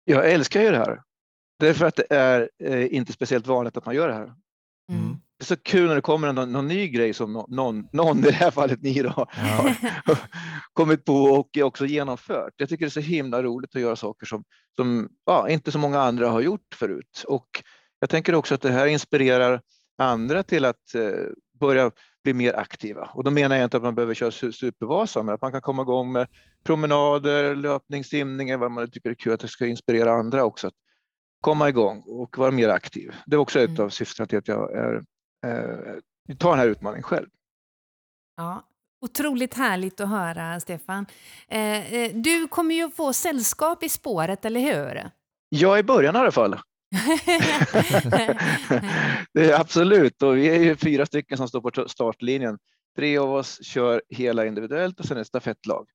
[0.05, 1.01] Jag älskar ju det här.
[1.61, 4.33] Därför att det är eh, inte speciellt vanligt att man gör det här.
[4.91, 5.15] Mm.
[5.37, 8.19] Det är så kul när det kommer någon, någon ny grej som nå- någon, någon,
[8.19, 9.27] i det här fallet ni då, har
[10.73, 12.53] kommit på och också genomfört.
[12.57, 14.43] Jag tycker det är så himla roligt att göra saker som,
[14.75, 17.23] som ja, inte så många andra har gjort förut.
[17.27, 17.63] Och
[17.99, 19.61] jag tänker också att det här inspirerar
[19.97, 21.11] andra till att eh,
[21.59, 21.91] börja
[22.23, 23.09] bli mer aktiva.
[23.13, 25.61] Och då menar jag inte att man behöver köra su- supervasa, men att man kan
[25.61, 26.27] komma igång med
[26.63, 30.73] promenader, löpning, simning, vad man tycker är kul, att det ska inspirera andra också att
[31.41, 33.15] komma igång och vara mer aktiv.
[33.25, 33.85] Det är också ett Mm.
[33.85, 35.03] av syftena till att jag är,
[35.45, 37.27] eh, tar den här utmaningen själv.
[38.37, 38.63] Ja,
[39.05, 41.05] otroligt härligt att höra, Stefan.
[41.47, 45.09] Eh, eh, du kommer ju få sällskap i spåret, eller hur?
[45.49, 46.59] Ja, i början i alla fall.
[49.33, 52.57] det är absolut, och vi är ju fyra stycken som står på startlinjen.
[52.95, 55.87] Tre av oss kör hela individuellt och sen ett stafettlag.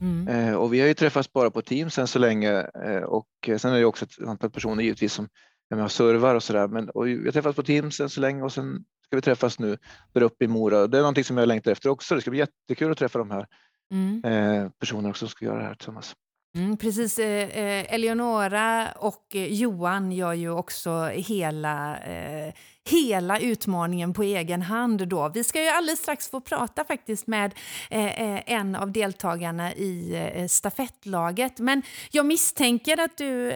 [0.00, 0.28] Mm.
[0.28, 3.72] Eh, och vi har ju träffats bara på Teams än så länge eh, och sen
[3.72, 5.28] är det också ett antal personer givetvis som
[5.70, 6.68] är med och servar och sådär.
[6.68, 9.58] Men och vi har träffats på Teams än så länge och sen ska vi träffas
[9.58, 9.76] nu
[10.12, 10.86] där uppe i Mora.
[10.86, 12.14] Det är någonting som jag längtar efter också.
[12.14, 13.46] Det ska bli jättekul att träffa de här
[13.92, 14.24] Mm.
[14.24, 16.14] eh, personerna också som ska göra det här tillsammans.
[16.54, 17.18] Mm, precis.
[17.18, 22.54] Eh, eh, Eleonora och eh, Johan gör ju också hela, eh,
[22.90, 25.08] hela utmaningen på egen hand.
[25.08, 25.28] Då.
[25.28, 27.54] Vi ska ju alldeles strax få prata faktiskt med
[27.90, 31.58] eh, eh en av deltagarna i eh, stafettlaget.
[31.58, 33.52] Men jag misstänker att du,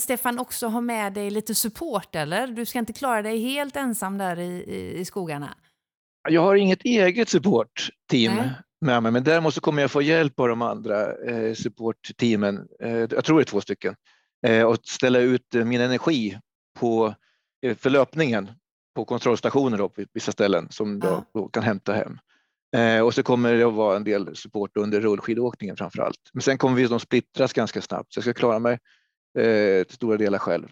[0.00, 2.46] Stefan, också har med dig lite support, eller?
[2.46, 5.54] Du ska inte klara dig helt ensam där i, i, i skogarna?
[6.28, 8.40] Jag har inget eget supportteam
[8.82, 12.96] med mig, men däremot så kommer jag få hjälp av de andra eh, supportteamen, eh,
[12.96, 13.94] jag tror det är två stycken,
[14.46, 16.38] eh, och ställa ut min energi
[16.78, 17.14] på,
[17.66, 18.50] eh, för löpningen
[18.94, 21.24] på kontrollstationer då, på vissa ställen som ja.
[21.32, 22.18] jag kan hämta hem.
[22.76, 26.30] Eh, och så kommer det att vara en del support under rullskidåkningen framför allt.
[26.32, 28.78] Men sen kommer vi att splittras ganska snabbt, så jag ska klara mig
[29.38, 30.68] eh, till stora delar själv.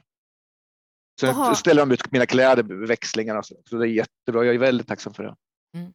[1.20, 1.55] Sen Aha.
[1.55, 4.44] ställer de ut mina kläder, växlingarna och så, så det är jättebra.
[4.44, 5.35] Jag är väldigt tacksam för det.
[5.75, 5.92] Mm.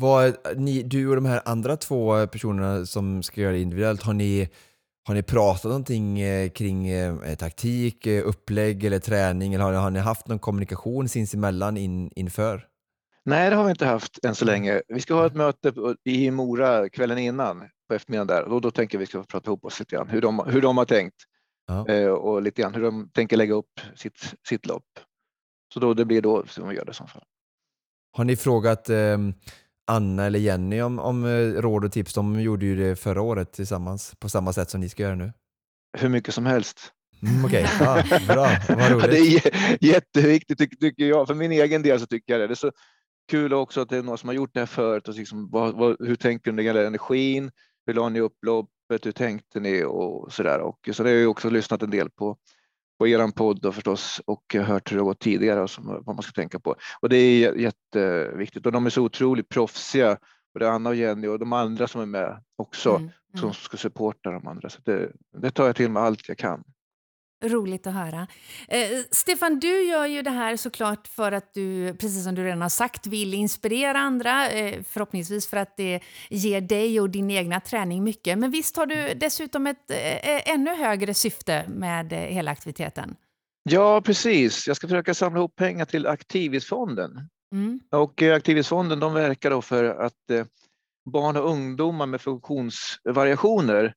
[0.00, 4.12] Vad, ni, du och de här andra två personerna som ska göra det individuellt, har
[4.12, 4.48] ni,
[5.04, 9.54] har ni pratat någonting eh, kring eh, taktik, eh, upplägg eller träning?
[9.54, 12.66] Eller har, har ni haft någon kommunikation sinsemellan in, inför?
[13.24, 14.82] Nej, det har vi inte haft än så länge.
[14.88, 15.72] Vi ska ha ett möte
[16.04, 19.80] i Mora kvällen innan på eftermiddagen där och då tänker vi ska prata ihop oss
[19.80, 21.16] lite grann hur de, hur de har tänkt
[21.66, 22.12] ja.
[22.12, 24.86] och lite grann hur de tänker lägga upp sitt, sitt lopp.
[25.74, 27.24] Så då, det blir då som vi gör det som fall.
[28.12, 29.18] Har ni frågat eh,
[29.88, 32.14] Anna eller Jenny om, om eh, råd och tips.
[32.14, 35.32] De gjorde ju det förra året tillsammans på samma sätt som ni ska göra nu.
[35.98, 36.92] Hur mycket som helst.
[37.22, 38.06] Mm, Okej, okay.
[38.20, 38.48] ja, bra.
[38.68, 39.10] Vad roligt.
[39.10, 41.26] det är jätteviktigt tycker jag.
[41.26, 42.46] För min egen del så tycker jag det.
[42.46, 42.72] Det är så
[43.30, 45.08] kul också att det är någon som har gjort det här förut.
[45.08, 47.50] Och liksom, vad, vad, hur tänkte ni när det gäller energin?
[47.86, 49.06] Hur la ni upp loppet?
[49.06, 49.84] Hur tänkte ni?
[49.84, 50.60] Och så där.
[50.60, 52.36] Och så det har jag också lyssnat en del på
[52.98, 56.22] på er podd då förstås och hört hur det har gått tidigare och vad man
[56.22, 56.76] ska tänka på.
[57.00, 60.18] Och det är jätteviktigt och de är så otroligt proffsiga,
[60.54, 63.12] både Anna och Jenny och de andra som är med också, mm, mm.
[63.40, 64.68] som ska supporta de andra.
[64.68, 66.64] Så det, det tar jag till mig allt jag kan.
[67.44, 68.26] Roligt att höra.
[68.68, 72.62] Eh, Stefan, du gör ju det här såklart för att du, precis som du redan
[72.62, 74.50] har sagt, vill inspirera andra.
[74.50, 78.38] Eh, förhoppningsvis för att det ger dig och din egna träning mycket.
[78.38, 83.16] Men visst har du dessutom ett eh, ännu högre syfte med eh, hela aktiviteten?
[83.62, 84.66] Ja, precis.
[84.66, 87.28] Jag ska försöka samla ihop pengar till Aktivisfonden.
[87.52, 87.80] Mm.
[87.92, 90.44] Och eh, Aktivisfonden de verkar då för att eh,
[91.10, 93.94] barn och ungdomar med funktionsvariationer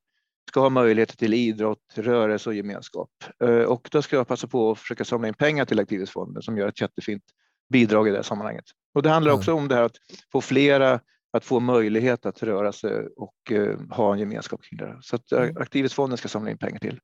[0.50, 3.10] ska ha möjligheter till idrott, rörelse och gemenskap.
[3.44, 6.58] Eh, och då ska jag passa på att försöka samla in pengar till Aktivitetsfonden som
[6.58, 7.24] gör ett jättefint
[7.70, 8.66] bidrag i det sammanhanget.
[8.94, 9.96] Och det handlar också om det här att
[10.32, 11.00] få flera
[11.34, 14.98] att få möjlighet att röra sig och uh, ha en gemenskap kring det.
[15.02, 17.00] Så att uh, Aktivitetsfonden ska samla in pengar till,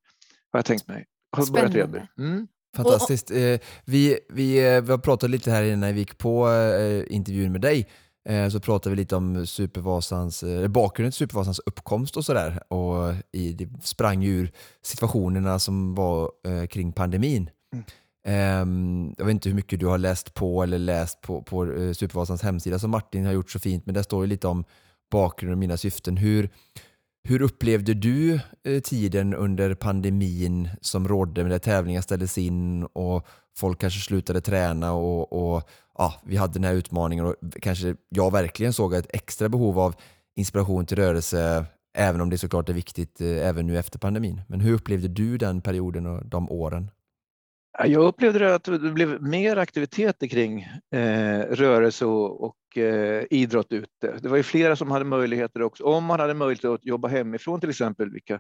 [0.52, 1.06] har jag tänkt mig.
[1.32, 2.08] Har börjat redan.
[2.18, 2.48] Mm.
[2.76, 3.32] Fantastiskt.
[3.32, 6.48] Vi, vi, vi har pratat lite här innan vi gick på
[7.08, 8.07] intervjun med dig Eh,
[8.52, 12.74] så pratade vi lite om Supervasans, eh, bakgrunden till Supervasans uppkomst och sådär.
[12.74, 17.50] Och i, det sprang ur situationerna som var eh, kring pandemin.
[17.74, 17.86] Mm.
[18.62, 22.42] Um, jag vet inte hur mycket du har läst på eller läst på, på Supervasans
[22.42, 24.64] hemsida som Martin har gjort så fint, men där står det lite om
[25.12, 26.18] bakgrunden och mina syften.
[26.18, 26.50] Hur,
[27.24, 28.40] hur upplevde du
[28.84, 35.34] tiden under pandemin som rådde, med tävlingar ställdes in och folk kanske slutade träna och,
[35.34, 39.80] och ja, vi hade den här utmaningen och kanske jag verkligen såg ett extra behov
[39.80, 39.96] av
[40.36, 41.66] inspiration till rörelse,
[41.98, 44.42] även om det såklart är viktigt eh, även nu efter pandemin.
[44.48, 46.92] Men hur upplevde du den perioden och de åren?
[47.86, 54.20] Jag upplevde att det blev mer aktiviteter kring eh, rörelse och, och eh, idrott ute.
[54.22, 55.84] Det var ju flera som hade möjligheter också.
[55.84, 58.40] Om man hade möjlighet att jobba hemifrån till exempel, vilka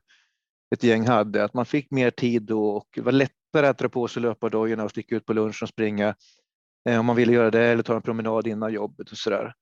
[0.75, 3.12] ett gäng hade, att man fick mer tid då och det var
[3.54, 6.16] lättare att dra på sig löpardojorna och sticka ut på lunchen och springa
[6.90, 9.54] eh, om man ville göra det eller ta en promenad innan jobbet och sådär.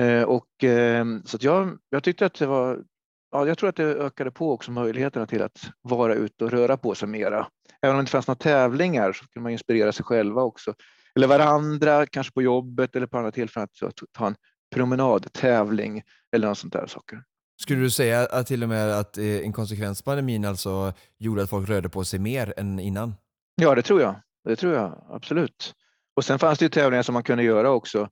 [0.00, 2.84] Eh, och, ehm, så jag, jag tyckte att det var,
[3.32, 6.76] ja, jag tror att det ökade på också möjligheterna till att vara ute och röra
[6.76, 7.46] på sig mera.
[7.82, 10.74] Även om det inte fanns några tävlingar så kunde man inspirera sig själva också.
[11.16, 14.36] Eller varandra, kanske på jobbet eller på andra tillfällen att ta en
[14.74, 17.22] promenadtävling eller något sånt där saker.
[17.60, 21.42] Skulle du säga att till och med att eh, en konsekvens av pandemin alltså gjorde
[21.42, 23.14] att folk rörde på sig mer än innan?
[23.56, 24.22] Ja, det tror jag.
[24.44, 25.74] Det tror jag absolut.
[26.16, 28.08] Och sen fanns det ju tävlingar som man kunde göra också.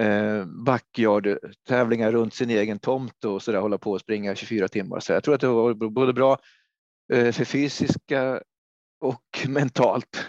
[0.00, 5.00] Eh, backyard-tävlingar runt sin egen tomt och så där, hålla på och springa 24 timmar.
[5.00, 6.38] Så jag tror att det var både bra
[7.12, 8.42] eh, för fysiska
[9.00, 10.28] och mentalt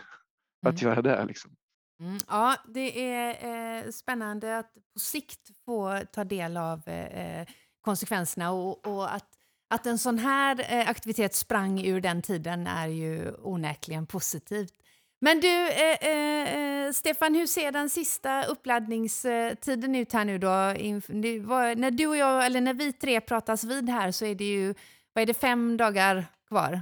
[0.66, 0.90] att mm.
[0.92, 1.26] göra det.
[1.26, 1.52] Liksom.
[2.00, 7.48] Mm, ja, det är eh, spännande att på sikt få ta del av eh,
[7.82, 9.37] konsekvenserna och, och, att,
[9.70, 14.74] att en sån här eh, aktivitet sprang ur den tiden är ju onekligen positivt.
[15.22, 20.48] Men du, eh, eh, eh Stefan, hur ser den sista uppladdningstiden ut här nu då?
[20.48, 24.74] när du och jag, eller när vi tre pratas vid här så är det ju,
[25.14, 26.82] vad är det, fem dagar kvar.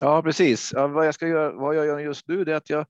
[0.00, 0.72] Ja, precis.
[0.72, 2.86] Ja, vad, jag ska göra, vad jag gör just nu är att jag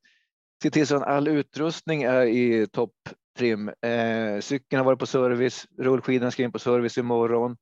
[0.62, 3.68] ser till så att all utrustning är i topptrim.
[3.68, 7.56] Eh, cykeln har varit på service, rullskidorna ska in på service imorgon.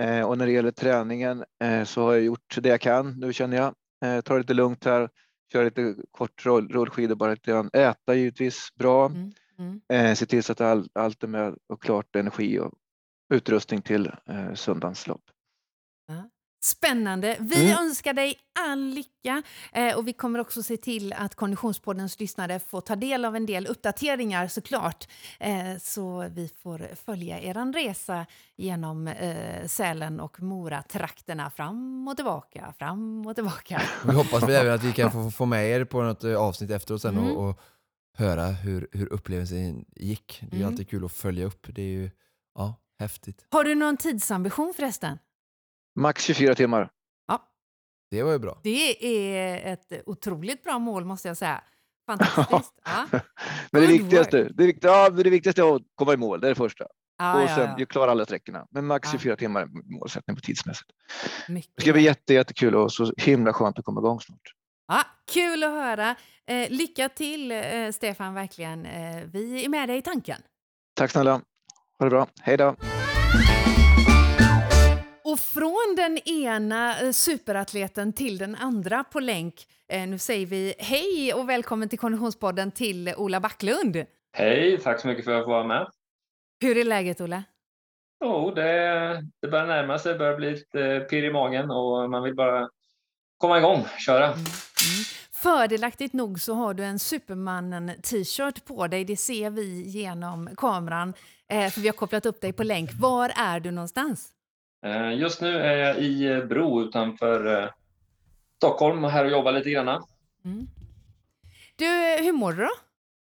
[0.00, 3.20] Eh, och när det gäller träningen eh, så har jag gjort det jag kan.
[3.20, 3.74] Nu känner jag.
[4.04, 5.08] Eh, tar det lite lugnt här,
[5.52, 7.70] kör lite kort rull, rullskidor bara lite grann.
[7.72, 9.06] Äta givetvis bra.
[9.06, 9.32] Mm.
[9.58, 9.80] Mm.
[9.92, 12.72] Eh, se till så att all, allt är med och klart energi och
[13.34, 15.24] utrustning till eh, söndagens lopp.
[16.64, 17.36] Spännande.
[17.40, 17.84] Vi Mm.
[17.86, 18.34] önskar dig
[18.68, 23.24] all lycka eh, och vi kommer också se till att Konditionspoddens lyssnare får ta del
[23.24, 25.08] av en del uppdateringar såklart.
[25.40, 32.74] Eh, så vi får följa er resa genom eh, Sälen och Mora-trakterna fram och tillbaka,
[32.78, 33.82] fram och tillbaka.
[34.06, 36.70] Vi hoppas väl även att vi kan få, få med er på något eh, avsnitt
[36.70, 37.30] efteråt sen Mm.
[37.36, 37.60] och, och
[38.18, 40.38] höra hur, hur upplevelsen gick.
[40.50, 40.68] Det är Mm.
[40.72, 41.66] alltid kul att följa upp.
[41.74, 42.10] Det är ju
[42.54, 43.46] ja, häftigt.
[43.50, 45.18] Har du någon tidsambition förresten?
[45.94, 46.90] Max 24 timmar.
[47.28, 47.42] Ja,
[48.10, 48.60] Det var ju bra.
[48.62, 51.64] det är ett otroligt bra mål måste jag säga.
[52.06, 52.74] Fantastiskt.
[52.84, 53.06] Ja.
[53.70, 56.48] Men det viktigaste, det, vikt- ja, det viktigaste är att komma i mål, det är
[56.48, 56.86] det första.
[57.18, 58.66] Ja, och sen ja, ju klara alla sträckorna.
[58.70, 59.18] Men max Ja.
[59.18, 60.90] 24 timmar är målsättning på tidsmässigt.
[61.48, 61.52] ja.
[61.54, 64.40] Mycket Det ska bli jätte, jättekul och så himla skönt att komma igång snart.
[64.88, 65.02] Ja,
[65.32, 66.14] kul att höra.
[66.46, 68.86] Eh, lycka till, eh, Stefan, verkligen.
[68.86, 70.38] Eh, vi är med dig i tanken.
[70.94, 71.32] Tack snälla.
[71.98, 72.26] Ha det bra.
[72.40, 72.76] Hej då.
[76.02, 79.66] Den ena eh, superatleten till den andra på länk.
[79.88, 84.04] Eh, nu säger vi hej och välkommen till Konditionspodden till Ola Backlund.
[84.32, 85.86] Hej, tack så mycket för att jag får vara med.
[86.60, 87.44] Hur är läget, Ola?
[88.24, 88.62] Jo, det,
[89.42, 92.68] det börjar närma sig, det börjar bli lite pirr i magen och man vill bara
[93.38, 94.26] komma igång, köra.
[94.26, 94.44] Mm.
[95.42, 99.04] Fördelaktigt nog så har du en Supermannen-t-shirt på dig.
[99.04, 101.14] Det ser vi genom kameran,
[101.48, 102.90] eh, för vi har kopplat upp dig på länk.
[103.00, 104.32] Var är du någonstans?
[104.86, 107.68] Eh, Just nu är jag i eh, Bro utanför eh,
[108.56, 110.02] Stockholm och här och jobbar lite grann.
[110.44, 110.66] Mm.
[111.76, 111.86] Du,
[112.24, 112.70] hur mår du då?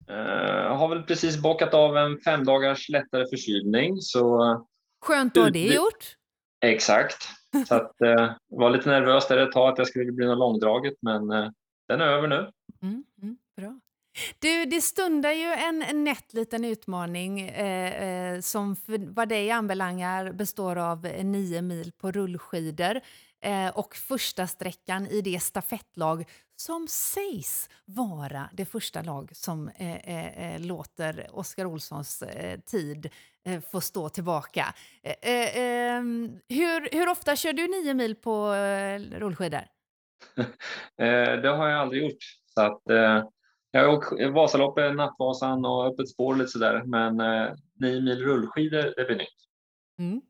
[0.06, 4.38] Jag har väl precis bockat av en fem dagars lättare förkylning, så
[5.00, 6.16] Skönt att ha det gjort.
[6.60, 7.28] exakt.
[7.68, 7.92] Så att,
[8.48, 11.28] var lite nervös där ett tag att jag skulle bli något långdraget, men
[11.88, 12.50] den är över nu.
[12.82, 13.80] Mm, mm, bra.
[14.38, 19.50] Du, det stundar ju en, en nätt liten utmaning eh, eh, som för vad dig
[19.50, 23.00] anbelangar består av eh, nio mil på rullskidor
[23.40, 26.24] eh, och första sträckan i det stafettlag
[26.57, 33.11] som sägs vara det första lag som eh, eh, eh låter Oskar Olssons eh, tid
[33.46, 34.74] eh, få stå tillbaka.
[35.03, 39.64] Eh, eh, ehm, hur, hur ofta kör du nio mil på eh, rullskidor?
[40.98, 42.24] Eh, det har jag aldrig gjort.
[42.55, 43.24] Så att, eh,
[43.74, 48.94] jag har åkt Vasaloppet, Nattvasan och Öppet spår lite sådär, men eh, nio mil rullskidor,
[48.96, 49.28] det blir nytt.
[49.98, 50.20] Mm.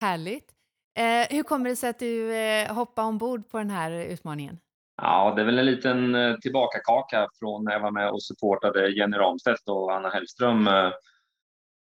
[0.00, 0.50] Härligt.
[0.98, 4.58] Eh, hur kommer det sig att du eh, hoppade ombord på den här utmaningen?
[5.02, 8.88] Ja, det är väl en liten eh, tillbakakaka från när jag var med och supportade
[8.88, 10.90] Jenny Ramstedt och Anna Hellström eh,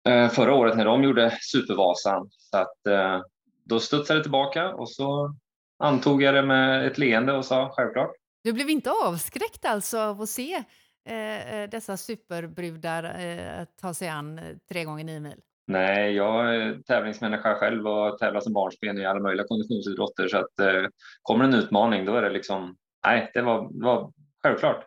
[0.10, 2.30] eh, förra året när de gjorde Supervasan.
[2.32, 3.22] Så att, eh,
[3.63, 5.36] då studsade det tillbaka och så
[5.80, 8.12] antog jag det med ett leende och sa självklart.
[8.43, 10.63] Du blev inte avskräckt alltså av att se
[11.06, 15.41] eh, eh, dessa superbrudar eh, ta sig an eh, tre gånger nio mil?
[15.67, 20.60] Nej, jag är tävlingsmänniska själv och tävlar som barnsben i alla möjliga konditionsidrotter så att
[20.60, 20.86] eh,
[21.21, 24.86] kommer en utmaning då är det liksom, nej, det var, det var självklart.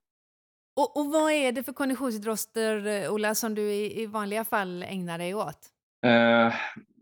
[0.76, 4.82] Och, och vad är det för konditionsidrotter, eh, Ola, som du i, i vanliga fall
[4.82, 5.58] ägnar dig åt?
[6.06, 6.54] Eh,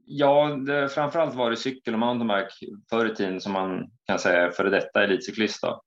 [0.06, 2.54] ja, det, framförallt var det cykel och mountainbike
[2.90, 5.62] förr i tiden som man kan säga före detta elitcyklist.
[5.62, 5.82] Då.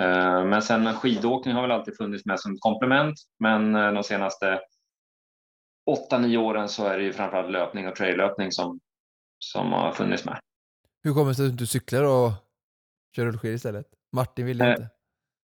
[0.00, 4.02] Eh, men sen skidåkning har väl alltid funnits med som ett komplement, men eh, de
[4.04, 4.60] senaste
[5.86, 8.80] åtta, nio åren så är det ju framförallt löpning och traillöpning som,
[9.38, 10.40] som har funnits med.
[11.02, 12.32] Hur kommer det sig att du cyklar och
[13.16, 13.86] kör rullskidor istället?
[14.12, 14.90] Martin ville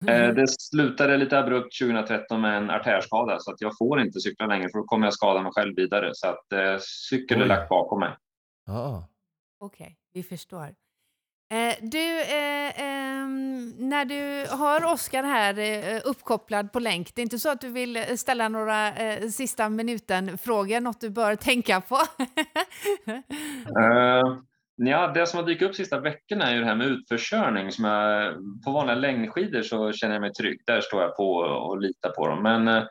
[0.08, 0.42] Eh, inte.
[0.42, 4.70] Det slutade lite abrupt 2013 med en artärskada så att jag får inte cykla längre
[4.70, 6.10] för då kommer jag skada mig själv vidare.
[6.14, 6.78] Så att eh,
[7.10, 8.18] cykeln är lagt bakom mig.
[8.66, 9.08] Ja.
[9.60, 10.76] Okej, vi förstår.
[11.52, 13.25] Eh, du, eh,
[13.90, 17.70] när du har Oskar här eh, uppkopplad på länk, det är inte så att du
[17.70, 21.96] vill eh, ställa några eh, sista minuten-frågor, något du bör tänka på?
[23.80, 24.40] Uh,
[24.76, 27.72] ja, det som har dykt upp sista veckorna är ju det här med utförskörning.
[27.72, 28.34] Som jag,
[28.66, 30.62] på vanliga längdskidor så känner jag mig trygg.
[30.66, 32.44] Där står jag på och litar på dem.
[32.44, 32.84] Men uh,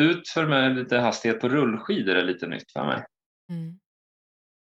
[0.00, 3.04] utför med lite hastighet på rullskidor är lite nytt för mig.
[3.50, 3.78] Mm.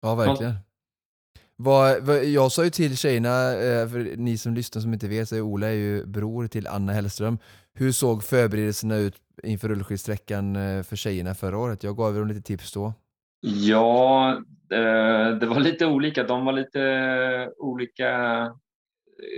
[0.01, 0.53] Ja, verkligen.
[1.59, 5.29] Vad, vad, jag sa ju till tjejerna, eh, för ni som lyssnar som inte vet,
[5.29, 7.39] så är Ola är ju bror till Anna Hellström.
[7.73, 11.83] Hur såg förberedelserna ut inför rullskidsträckan eh, för tjejerna förra året?
[11.83, 12.93] Jag gav dem lite tips då.
[13.41, 14.31] Ja,
[14.71, 16.23] eh, det var lite olika.
[16.23, 18.11] De var lite olika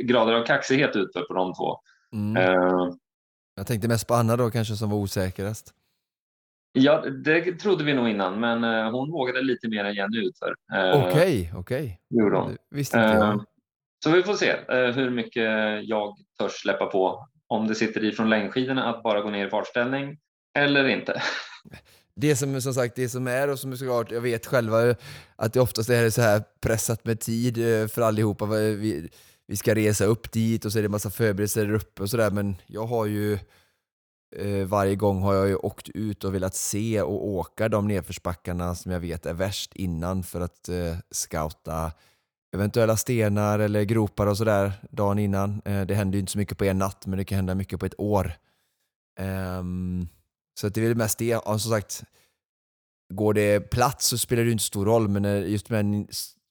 [0.04, 1.78] grader av kaxighet utför på de två.
[2.14, 2.38] Mm.
[2.38, 2.94] Eh,
[3.56, 5.74] Jag tänkte mest på Anna då kanske som var osäkrast.
[6.72, 10.56] Ja, det trodde vi nog innan, men eh, hon vågade lite mer än Jenny utför.
[10.74, 12.00] Eh, Okej, okej.
[12.10, 12.58] gjorde hon.
[12.70, 13.46] Visste inte Eh, jag.
[14.04, 15.44] Så vi får se eh, hur mycket
[15.84, 17.28] jag törs släppa på.
[17.48, 20.18] Om det sitter i från längdskidorna att bara gå ner i fartställning
[20.58, 21.22] eller inte.
[22.16, 24.96] Det som som sagt, det som är och som är såklart, jag vet själva
[25.36, 28.46] att det oftast är så här pressat med tid eh, för allihopa.
[28.46, 29.10] Vi,
[29.48, 32.56] vi ska resa upp dit och så är det massa förberedelser uppe och sådär men
[32.68, 33.40] jag har ju eh,
[34.36, 38.76] Eh, varje gång har jag ju åkt ut och velat se och åka de nedförsbackarna
[38.76, 41.92] som jag vet är värst innan för att eh, scouta
[42.56, 45.62] eventuella stenar eller gropar och sådär dagen innan.
[45.66, 47.80] Eh, det händer ju inte så mycket på en natt men det kan hända mycket
[47.80, 48.34] på ett år.
[49.20, 50.08] Ehm,
[50.60, 51.36] så att det är väl mest det.
[51.36, 52.04] Och som sagt,
[53.14, 56.08] går det plats så spelar det ju inte stor roll, men eh, just med de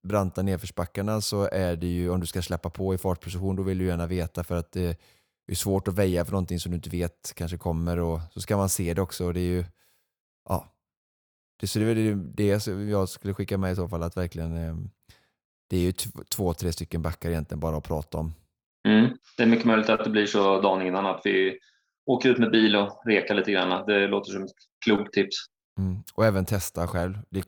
[0.08, 3.78] branta nedförsbackarna så är det ju, om du ska släppa på i fartposition, då vill
[3.78, 5.00] du gärna veta för att det
[5.52, 8.56] är svårt att väja för någonting som du inte vet kanske kommer och så ska
[8.56, 9.26] man se det också.
[9.26, 9.64] Och det är ju,
[10.48, 10.74] ja.
[11.60, 14.56] Det, så det är väl det jag skulle skicka med i så fall, att verkligen,
[14.56, 14.76] eh,
[15.70, 15.92] det är ju
[16.30, 18.34] två, tre stycken backar egentligen bara att prata om.
[18.88, 19.10] Mm.
[19.36, 21.58] Det är mycket möjligt att det blir så dagen innan att vi
[22.06, 23.86] åker ut med bil och rekar lite grann.
[23.86, 24.50] Det låter som ett
[24.84, 25.36] klokt tips.
[25.78, 26.02] Mm.
[26.14, 27.18] Och även testa själv.
[27.30, 27.44] Det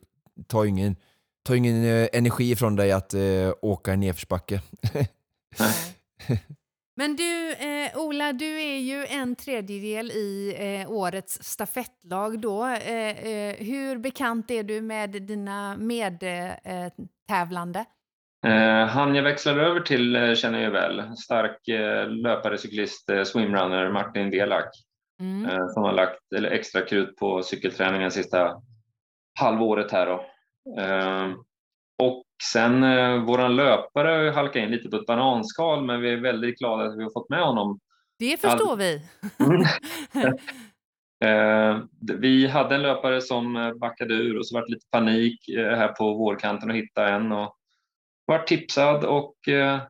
[0.46, 0.96] tar ingen,
[1.42, 4.62] tar ingen eh, energi från dig att eh, åka en nedförsbacke.
[7.01, 12.66] Men du, eh, Ola, du är ju en tredjedel i eh, årets stafettlag då.
[12.66, 17.84] Eh, eh, hur bekant är du med dina medtävlande?
[18.46, 21.16] Eh, han jag växlar över till eh, känner jag väl.
[21.16, 24.70] Stark eh, löpare, cyklist, eh, swimrunner Martin Delak
[25.20, 25.51] Mm.
[25.51, 28.62] eh, som har lagt eller, extra krut på cykelträningen sista
[29.38, 30.07] halvåret här.
[30.07, 30.24] Då.
[32.43, 36.84] Sen eh, våran löpare halkat in lite på ett bananskal men vi är väldigt glada
[36.84, 37.80] att vi har fått med honom
[38.18, 39.03] Det förstår vi.
[39.38, 40.36] Mm.
[41.24, 41.78] Eh,
[42.18, 45.76] vi hade en löpare som eh, backade ur och så var det lite panik eh,
[45.76, 47.57] här på vårkanten att hitta en och
[48.24, 49.80] var tipsad och, eh,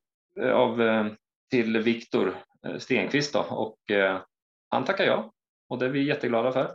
[0.53, 1.07] av, eh,
[1.51, 2.35] till Viktor
[2.79, 3.79] Stenqvist då, och
[4.69, 5.33] han tackar ja
[5.69, 6.71] och det är vi jätteglada för.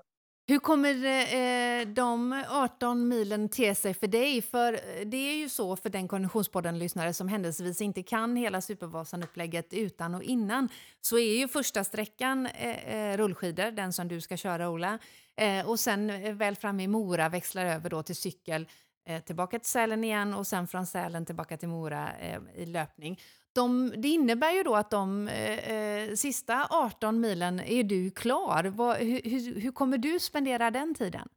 [0.47, 4.41] Hur kommer eh, de 18 milen te sig för dig?
[4.41, 9.73] För eh, det är ju så för den Konditionspodden-lyssnare som händelsevis inte kan hela Supervasan-upplägget
[9.73, 10.69] utan och innan
[11.01, 14.99] så är ju första sträckan eh, eh rullskidor, den som du ska köra Ola.
[15.37, 18.67] Eh, och sen eh, väl framme i Mora växlar över då till cykel
[19.07, 23.19] eh, tillbaka till Sälen igen och sen från Sälen tillbaka till Mora eh, i löpning.
[23.55, 28.63] De, det innebär ju då att de eh, eh, sista 18 milen är du klar.
[28.63, 31.27] Vad, hur, hur, kommer du spendera den tiden?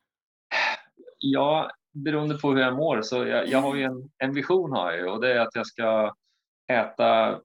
[1.18, 4.90] Ja, beroende på hur jag mår så jag, jag har ju en, en vision har
[4.90, 6.14] jag ju och det är att jag ska
[6.72, 7.40] äta,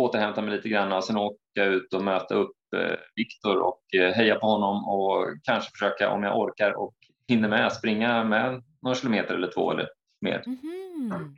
[0.00, 4.12] återhämta mig lite grann och sen åka ut och möta upp eh, Viktor och eh,
[4.12, 6.94] heja på honom och kanske försöka om jag orkar och
[7.28, 9.88] hinner med springa med några kilometer eller två eller
[10.20, 10.42] mer.
[10.46, 11.36] Mhm.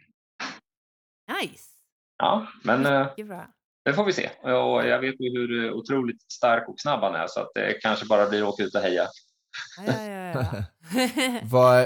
[1.41, 1.70] Nice!
[2.21, 3.07] Ja, men eh,
[3.85, 4.31] Det får vi se.
[4.43, 7.73] Och jag vet ju hur eh, otroligt stark och snabb han är så att det
[7.83, 9.07] kanske bara blir att åka ut och heja.
[9.87, 10.45] Ja, ja, ja,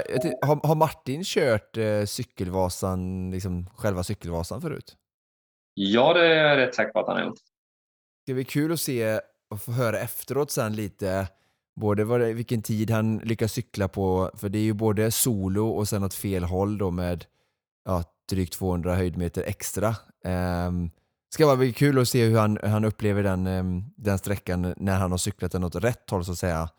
[0.21, 4.95] ty- har, har Martin kört eh, cykelvasan, liksom själva cykelvasan förut?
[5.73, 7.39] Ja, det är jag rätt säker på att han har gjort.
[8.25, 9.19] Det blir kul att se
[9.49, 11.27] och få höra efteråt sen lite
[11.75, 15.67] både vad det, vilken tid han lyckas cykla på, för det är ju både solo
[15.67, 17.25] och sen åt fel håll då med
[17.85, 19.95] ja, drygt 200 höjdmeter extra.
[20.25, 20.91] Um,
[21.35, 24.97] ska vara kul att se hur han, hur han upplever den, ehm, den sträckan när
[24.97, 26.69] han har cyklat den åt rätt håll så att säga.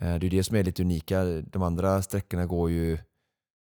[0.00, 1.24] Eh, det är det som är lite unika.
[1.24, 2.98] De andra sträckorna går ju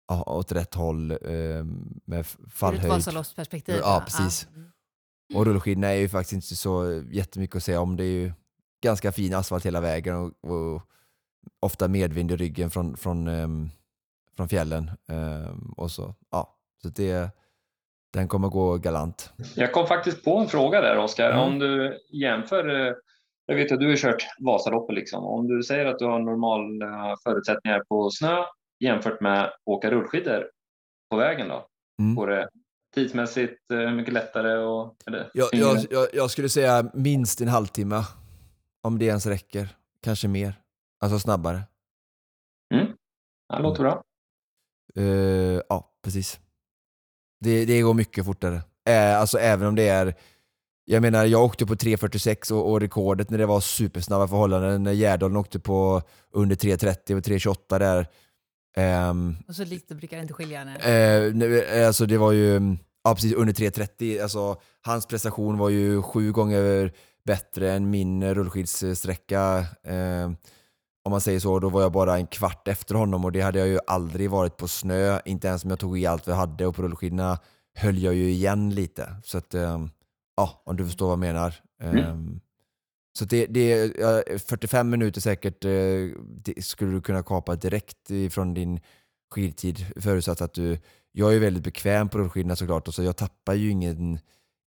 [0.08, 2.90] ja, åt rätt håll ehm, med Ur ett fallhöjd.
[2.90, 3.76] Vasaloppsperspektiv.
[3.76, 4.48] Ja, precis.
[4.56, 4.72] Mm.
[5.36, 7.96] Och rullskidorna är ju faktiskt inte så jättemycket att säga om.
[7.96, 8.34] Det är ju
[8.84, 10.82] ganska fin asfalt hela vägen och, och
[11.60, 13.70] ofta medvind i ryggen från, från, ehm,
[14.36, 14.92] från fjällen.
[15.78, 17.32] Och så, ja, så det,
[18.16, 19.34] den kommer gå galant.
[19.56, 21.32] Jag kom faktiskt på en fråga där Oskar.
[21.32, 21.42] Mm.
[21.42, 22.94] Om du jämför, eh,
[23.46, 25.26] jag vet att du har kört Vasaloppet liksom.
[25.26, 28.44] Om du säger att du har normala förutsättningar på snö
[28.80, 30.50] jämfört med att åka rullskidor
[31.10, 31.68] på vägen då?
[32.00, 32.16] Mm.
[32.16, 32.50] Går det
[32.96, 38.04] tidsmässigt eh, mycket lättare och eller, Jag, jag, jag, jag skulle säga minst en halvtimme,
[38.82, 39.68] om det ens räcker.
[40.04, 40.54] Kanske mer.
[41.00, 41.62] Alltså snabbare.
[43.48, 44.04] Ja, låter bra.
[44.96, 46.40] Eh, ja, precis.
[47.40, 48.62] Det, det går mycket fortare.
[48.88, 50.16] Eh, alltså även om det är
[50.88, 54.92] jag menar, jag åkte på 3.46 och, och rekordet när det var supersnabba förhållanden, när
[54.92, 58.08] Gärdalen åkte på under 3.30 och 3.28 där.
[58.78, 60.64] Ehm, Och så lite brukar det inte skilja.
[60.64, 60.76] Nej.
[60.76, 63.34] eh, nej, alltså det var ju, Ja, precis.
[63.34, 64.22] Under 3.30.
[64.22, 66.92] Alltså, hans prestation var ju sju gånger
[67.26, 69.66] bättre än min rullskidssträcka.
[69.84, 70.32] Eh,
[71.06, 73.60] om man säger så, då var jag bara en kvart efter honom och det hade
[73.60, 76.68] jag ju aldrig varit på snö, inte ens om jag tog i allt vi hade
[76.68, 77.40] och på rullskidorna
[77.76, 79.16] höll jag ju igen lite.
[79.24, 79.86] Så att, eh,
[80.38, 81.56] ja, om du förstår vad jag menar.
[81.82, 81.98] Mm.
[81.98, 82.16] Eh,
[83.18, 85.72] så det, det är 45 minuter säkert eh,
[86.28, 88.80] det skulle du kunna kapa direkt ifrån din
[89.32, 90.78] skidtid förutsatt att du
[91.12, 94.20] jag är väldigt bekväm på rullskidorna såklart och så jag tappar ju ingen,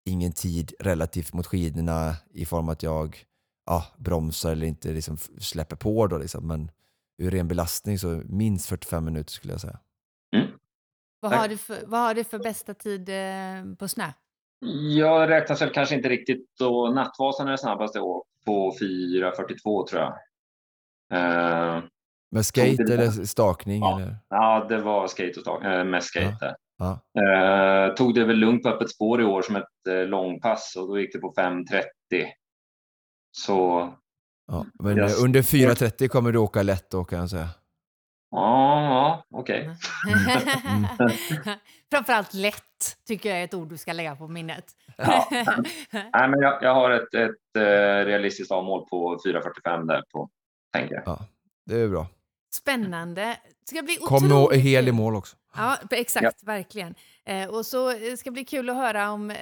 [0.04, 3.24] ingen tid relativt mot skidorna i form att jag
[3.68, 6.06] ja, bromsar eller inte liksom släpper på.
[6.06, 6.46] Då, liksom.
[6.46, 6.70] Men
[7.18, 9.78] ur ren belastning så minst 45 minuter skulle jag säga.
[10.36, 10.48] Mm.
[11.20, 14.04] Vad har, du för, vad har du för bästa tid eh, på snö?
[14.96, 20.02] Jag räknas väl kanske inte riktigt och Nattvasan är snabbast i år på 4.42 tror
[20.02, 20.12] jag.
[21.12, 21.82] Eh,
[22.30, 23.80] Med skate det- eller stakning?
[23.80, 24.00] Ja.
[24.00, 24.16] Eller?
[24.28, 26.56] ja, det var skate och stag, eh, mest skate där.
[26.78, 27.00] Ja.
[27.22, 30.88] Eh, tog det väl lugnt på öppet spår i år som ett eh, långpass och
[30.88, 31.84] då gick det på 5.30.
[33.46, 33.88] Så
[34.48, 34.66] Ja.
[34.74, 37.48] Men eh, under 4.30 kommer du åka lätt då kan jag säga.
[38.30, 39.70] ja, ja okej.
[41.90, 44.64] Framförallt lätt tycker jag är ett ord du ska lägga på minnet.
[44.96, 45.28] Ja.
[45.92, 50.30] Nej, men jag, jag har ett, ett eh, realistiskt avmål på 4.45 där på,
[50.72, 51.02] tänker jag.
[51.06, 51.18] Ja,
[51.66, 52.06] det är bra.
[52.54, 53.36] Spännande.
[53.60, 55.36] Det ska bli Kom nå otroligt hel i mål också.
[55.56, 56.94] Ja, exakt, verkligen.
[57.24, 59.36] Eh, och så eh, ska bli kul att höra om eh,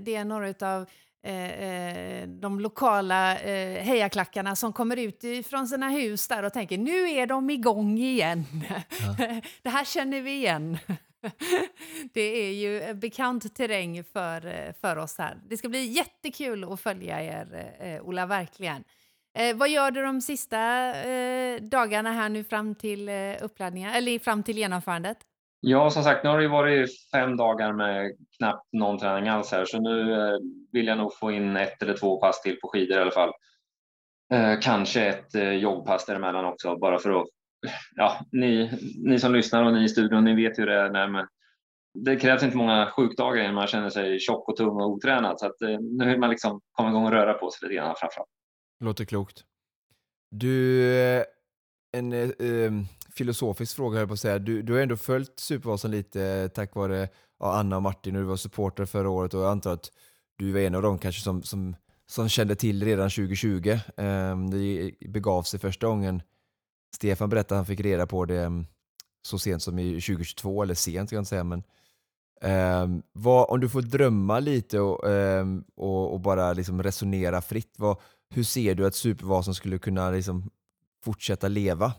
[0.00, 0.86] det är några av
[1.22, 6.78] eh, eh, de lokala eh, hejaklackarna som kommer ut från sina hus där och tänker
[6.78, 8.44] nu är de igång igen.
[9.62, 10.78] det här känner vi igen.
[12.12, 15.40] det är ju eh, bekant terräng för, för oss här.
[15.48, 18.84] Det ska bli jättekul att följa er, eh, Ola, verkligen.
[19.34, 24.42] Eh, vad gör du de sista eh, dagarna här nu fram till eh, eller fram
[24.42, 25.18] till genomförandet?
[25.64, 29.52] Ja, som sagt, nu har det ju varit fem dagar med knappt någon träning alls
[29.52, 30.38] här, så nu eh,
[30.72, 33.32] vill jag nog få in ett eller två pass till på skidor i alla fall.
[34.32, 37.26] Eh, kanske ett eh, joggpass däremellan också, bara för att...
[37.94, 38.70] Ja, ni,
[39.04, 41.26] ni som lyssnar och ni i studion, ni vet hur det är när
[41.94, 45.46] det krävs inte många sjukdagar innan man känner sig tjock och tung och otränad, så
[45.46, 48.30] att, eh, nu vill man liksom komma igång och röra på sig lite grann framförallt.
[48.80, 49.44] Låter klokt.
[50.30, 51.24] Du, eh,
[51.92, 52.72] en eh, eh
[53.14, 54.38] filosofisk fråga höll jag på att säga.
[54.38, 57.08] Du, du har ändå följt Supervasan lite eh, tack vare
[57.40, 59.90] ja, Anna och Martin och du var supporter förra året och jag antar att
[60.36, 63.68] du var en av dem kanske som, som, som kände till redan 2020.
[63.96, 66.22] Eh, det begav sig första gången.
[66.94, 68.66] Stefan berättade att han fick reda på det ehm,
[69.22, 71.62] så sent som i 2022, eller sent kan jag inte säga, men
[72.40, 77.74] ehm, vad, om du får drömma lite och, ehm, och, och bara liksom resonera fritt,
[77.78, 77.96] vad,
[78.30, 80.50] hur ser du att Supervasan skulle kunna liksom
[81.04, 81.92] fortsätta leva?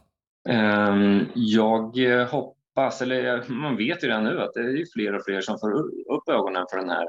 [0.49, 5.41] Ehm, Jag hoppas, eller man vet ju redan nu att det är fler och fler
[5.41, 5.71] som får
[6.15, 7.07] upp ögonen för den här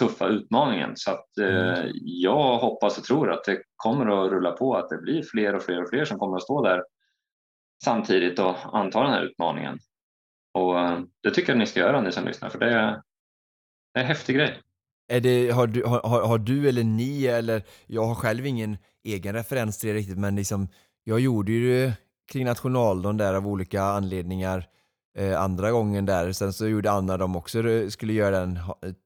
[0.00, 0.92] tuffa utmaningen.
[0.94, 4.98] Så att eh, jag hoppas och tror att det kommer att rulla på, att det
[4.98, 6.84] blir fler och fler och fler som kommer att stå där
[7.84, 9.78] samtidigt och anta den här utmaningen.
[10.54, 12.90] Och eh, det tycker jag ni ska göra, ni som lyssnar, för det är,
[13.94, 14.60] det är en häftig grej.
[15.12, 19.34] Är det, har, du, har, har- du eller ni, eller jag har själv ingen egen
[19.34, 20.68] referens till det riktigt, men liksom,
[21.04, 21.92] jag gjorde ju
[22.32, 24.66] kring nationaldagen där av olika anledningar
[25.18, 26.32] eh, andra gången där.
[26.32, 28.58] Sen så gjorde Anna de också, eh, skulle göra den.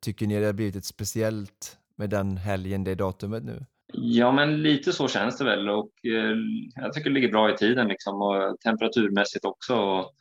[0.02, 3.66] Tycker ni det har blivit ett speciellt med den helgen, det datumet nu?
[3.92, 6.36] Ja, men lite så känns det väl och eh,
[6.74, 10.14] jag tycker det ligger bra i tiden liksom och temperaturmässigt också och,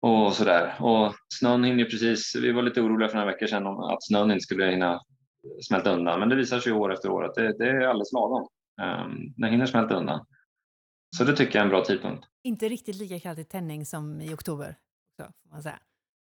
[0.00, 0.74] och sådär.
[0.80, 4.30] Och snön hinner precis, vi var lite oroliga för några veckor sedan om att snön
[4.30, 5.00] inte skulle hinna
[5.68, 8.48] smälta undan, men det visar sig år efter år att det, det är alldeles lagom.
[8.82, 10.26] Um, den hinner smälta undan.
[11.16, 12.26] Så det tycker jag är en bra tidpunkt.
[12.44, 14.76] Inte riktigt lika kallt i tändning som i oktober,
[15.16, 15.78] så, får man säga.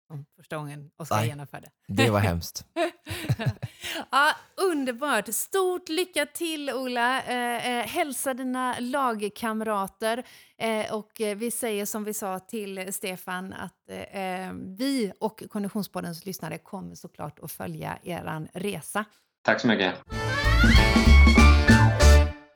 [0.08, 1.70] Som första gången Oskar genomförde.
[1.88, 2.66] Det var hemskt.
[4.12, 4.36] ja,
[4.72, 5.34] underbart!
[5.34, 7.24] Stort lycka till, Ola.
[7.24, 10.24] Eh, eh, hälsa dina lagkamrater.
[10.58, 16.26] Eh, och vi säger som vi sa till Stefan att eh, eh, vi och Konditionspoddens
[16.26, 19.06] lyssnare kommer såklart att följa er resa.
[19.44, 19.96] Tack så mycket.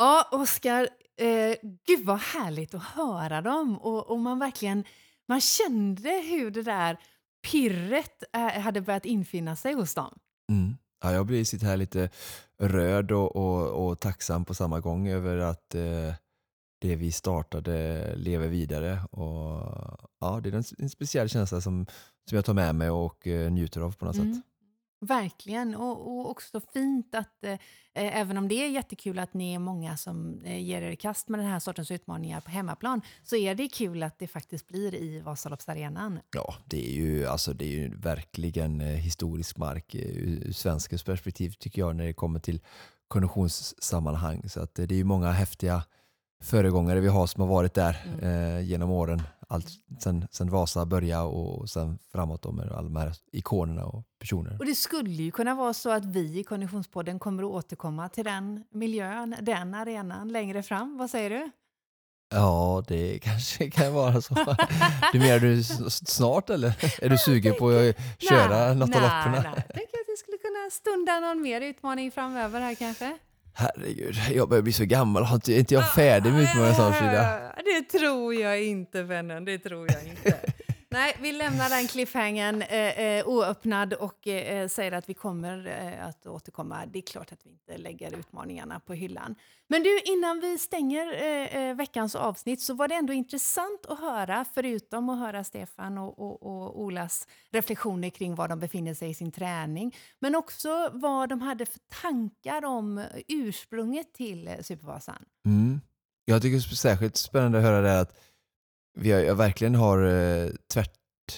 [0.04, 1.56] Ja, Oskar, eh,
[1.88, 3.78] gud vad härligt att höra dem.
[3.78, 4.84] Och, och man verkligen
[5.28, 6.98] man kände hur det där
[7.52, 10.20] pirret eh, hade börjat infinna sig hos dem.
[10.52, 10.78] Mm.
[11.04, 12.10] Ja, jag blir sitt här lite
[12.60, 16.14] röd och, och, och tacksam på samma gång över att eh,
[16.82, 19.00] det vi startade lever vidare.
[19.12, 19.62] Och,
[20.20, 21.86] ja, det är en, en speciell känsla som,
[22.30, 24.34] som jag tar med mig och eh, njuter av på något Mm.
[24.34, 24.44] sätt.
[25.04, 27.60] Verkligen, och, och också fint att eh,
[27.94, 31.30] även om det är jättekul att ni är många som eh, ger er i kast
[31.30, 34.96] med den här sortens utmaningar på hemmaplan så är det kul att det faktiskt blir
[34.96, 36.20] i Vasaloppsarenan.
[36.36, 41.04] Ja, det är ju, alltså, det är ju verkligen eh, historisk mark eh, ur svenskens
[41.04, 42.62] perspektiv tycker jag när det kommer till
[43.08, 44.50] konditionssammanhang.
[44.50, 45.84] Så att, eh, det är ju många häftiga
[46.44, 48.20] föregångare vi har som har varit där Mm.
[48.58, 49.22] eh, genom åren.
[49.54, 49.68] Allt
[50.00, 54.58] sen, sen Vasa började och sen framåt då med alla de här ikonerna och personer.
[54.60, 58.24] Och det skulle ju kunna vara så att vi i Konditionspodden kommer att återkomma till
[58.24, 60.98] den miljön, den arenan längre fram.
[60.98, 61.52] Vad säger du?
[62.34, 64.36] Ja, det kanske kan vara så.
[65.14, 67.04] Du menar du snart eller?
[67.06, 69.32] Är du sugen på att köra något av loppen?
[69.32, 73.18] Nej, jag tänker att vi skulle kunna stunda någon mer utmaning framöver här kanske.
[73.54, 75.24] Herregud, jag börjar bli så gammal.
[75.24, 77.40] Har inte, är inte jag färdig med utmaningen snart Frida?
[77.66, 80.40] Det tror jag inte vännen, det tror jag inte.
[80.94, 85.68] Nej, vi lämnar den cliffhangern eh, eh oöppnad och eh, eh, säger att vi kommer
[85.68, 86.86] eh, att återkomma.
[86.86, 89.36] Det är klart att vi inte lägger utmaningarna på hyllan.
[89.68, 94.00] Men du, innan vi stänger eh, eh, veckans avsnitt så var det ändå intressant att
[94.00, 99.10] höra, förutom att höra Stefan och, och, och Olas reflektioner kring var de befinner sig
[99.10, 105.26] i sin träning, men också vad de hade för tankar om ursprunget till Supervasan.
[105.46, 105.82] Mm.
[106.26, 108.18] Jag tycker det är särskilt spännande att höra det här att
[108.96, 110.92] vi har, jag verkligen har eh, tvärt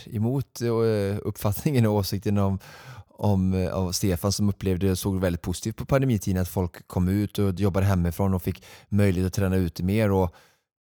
[0.05, 2.59] emot eh, uppfattningen och åsikten om,
[3.07, 7.07] om eh, av Stefan som upplevde och såg väldigt positivt på pandemitiden att folk kom
[7.07, 10.11] ut och jobbade hemifrån och fick möjlighet att träna ute mer.
[10.11, 10.35] Och,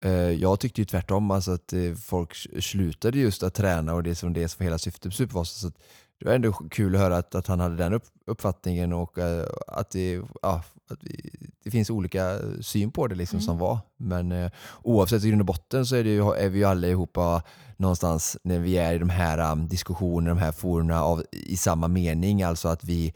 [0.04, 4.14] eh, jag tyckte ju tvärtom, alltså att eh, folk slutade just att träna och det
[4.14, 5.60] som det som var hela syftet med Supervasa.
[5.60, 5.78] Så att
[6.20, 9.46] det var ändå kul att höra att, att han hade den upp, uppfattningen och eh,
[9.66, 11.30] att, det, ja, att vi,
[11.64, 13.46] det finns olika syn på det liksom Mm.
[13.46, 13.78] som var.
[13.96, 14.50] Men eh,
[14.82, 17.42] oavsett i grund och botten så är, det ju, är vi ju allihopa
[17.76, 21.88] någonstans när vi är i de här um, diskussionerna, de här formerna av, i samma
[21.88, 22.42] mening.
[22.42, 23.14] Alltså att vi,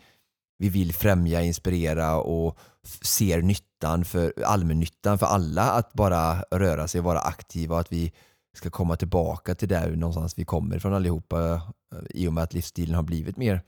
[0.59, 2.59] vi vill främja, inspirera och
[3.03, 8.13] ser nyttan för allmännyttan för alla att bara röra sig vara aktiva att vi
[8.59, 11.53] ska komma tillbaka till där någonstans vi kommer ifrån allihopa
[11.93, 13.63] eh, i och med att livsstilen har blivit mer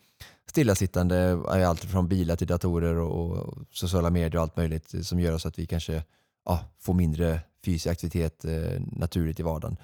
[0.46, 5.38] stillasittande, eh, allt från bilar till datorer och, sociala medier och allt möjligt som gör
[5.38, 6.04] så att vi kanske
[6.44, 9.76] ja, får mindre fysisk aktivitet eh, naturligt i vardagen.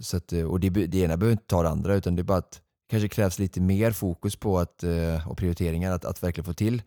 [0.00, 2.38] Så att, och det, det ena behöver inte ta det andra utan det är bara
[2.38, 4.84] att kanske krävs lite mer fokus på att,
[5.26, 6.82] och prioriteringar att, att verkligen få till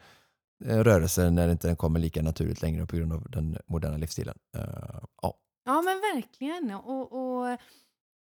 [0.65, 4.37] rörelsen när inte den kommer lika naturligt längre på grund av den moderna livsstilen.
[5.21, 5.37] Ja.
[5.63, 6.71] Ja, men verkligen.
[6.71, 7.57] Och, och eh,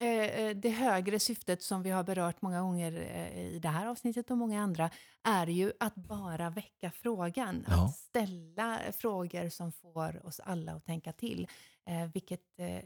[0.01, 4.31] eh, det högre syftet som vi har berört många gånger eh, i det här avsnittet
[4.31, 4.91] och många andra
[5.23, 7.65] är ju att bara väcka frågan.
[7.69, 7.85] Ja.
[7.85, 11.49] Att ställa frågor som får oss alla att tänka till.
[11.87, 12.83] Eh, vilket eh,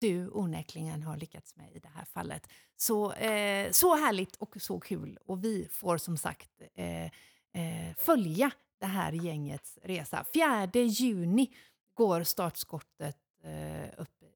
[0.00, 2.48] du onekligen har lyckats med i det här fallet.
[2.76, 5.18] Så, eh, så härligt och så kul.
[5.26, 10.24] Och vi får som sagt eh, eh, följa det här gängets resa.
[10.34, 11.50] 4 juni
[11.94, 14.26] går startskottet eh, upp i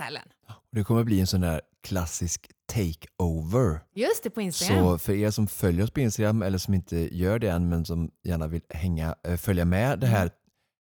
[0.00, 0.28] Sälen.
[0.72, 3.80] Det kommer bli en sån där klassisk takeover.
[3.94, 4.84] Just det, på Instagram.
[4.84, 7.84] Så för er som följer oss på Instagram eller som inte gör det än men
[7.84, 10.30] som gärna vill hänga, eh, följa med det här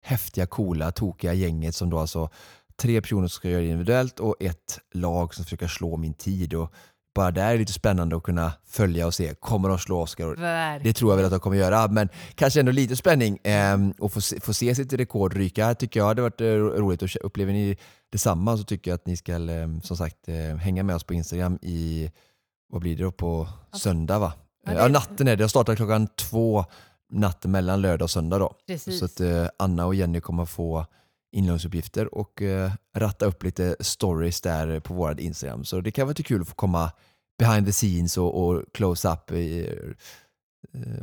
[0.02, 2.30] häftiga, coola, tokiga gänget som då alltså
[2.76, 6.54] tre personer som ska göra det individuellt och ett lag som försöker slå min tid.
[6.54, 6.74] Och
[7.16, 10.28] bara där är det lite spännande att kunna följa och se, kommer de slå Oskar?
[10.28, 10.84] Och Verkligen.
[10.84, 13.40] Det tror jag väl att de kommer göra, men kanske ändå lite spänning
[14.00, 17.02] och få se, få se sitt rekord ryka tycker jag hade varit eh, ro- roligt.
[17.02, 17.78] Och upplever ni
[18.12, 21.14] detsamma så tycker jag att ni ska ehm, som sagt eh, hänga med oss på
[21.14, 22.12] Instagram i,
[22.72, 24.34] vad blir det då, på söndag va?
[24.66, 25.44] Ja, Ja, det- natten är det.
[25.44, 26.66] Jag startar klockan två
[27.12, 28.54] natten mellan lördag och söndag då.
[28.68, 29.00] Precis.
[29.00, 30.86] Så att eh, Anna och Jenny kommer få
[31.32, 35.66] inloggningsuppgifter och eh, ratta upp lite stories där på vår Instagram.
[35.66, 36.92] Så det kan vara lite kul att få komma
[37.40, 39.74] behind the scenes och, och close up eh,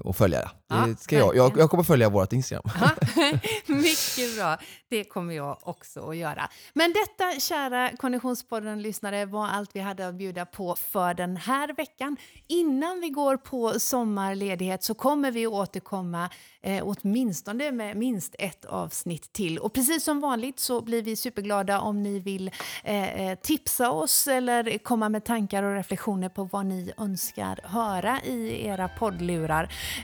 [0.05, 0.51] och följa det.
[0.69, 2.63] Ja, det ska jag, jag, jag kommer följa vårt Instagram.
[2.81, 2.91] Ja,
[3.67, 4.59] Mycket bra.
[4.89, 6.49] Det kommer jag också att göra.
[6.75, 12.17] Men detta, kära Konditionspodden-lyssnare, var allt vi hade att bjuda på för den här veckan.
[12.49, 16.31] Innan vi går på sommarledighet så kommer vi återkomma
[16.63, 19.59] eh, åtminstone med minst ett avsnitt till.
[19.59, 22.51] Och precis som vanligt så blir vi superglada om ni vill
[22.85, 28.21] eh, eh, tipsa oss eller komma med tankar och reflektioner på vad ni önskar höra
[28.23, 29.46] i era poddlurar.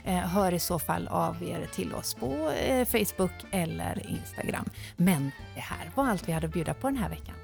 [0.05, 4.65] Eh, hör i så fall av er till oss på eh, Facebook eller Instagram.
[4.95, 7.35] Men det här var allt vi hade att bjuda på den här veckan.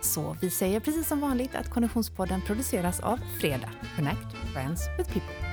[0.00, 3.70] Så vi säger precis som vanligt att Konditionspodden produceras av Fredag.
[3.96, 5.47] Connect Friends with People.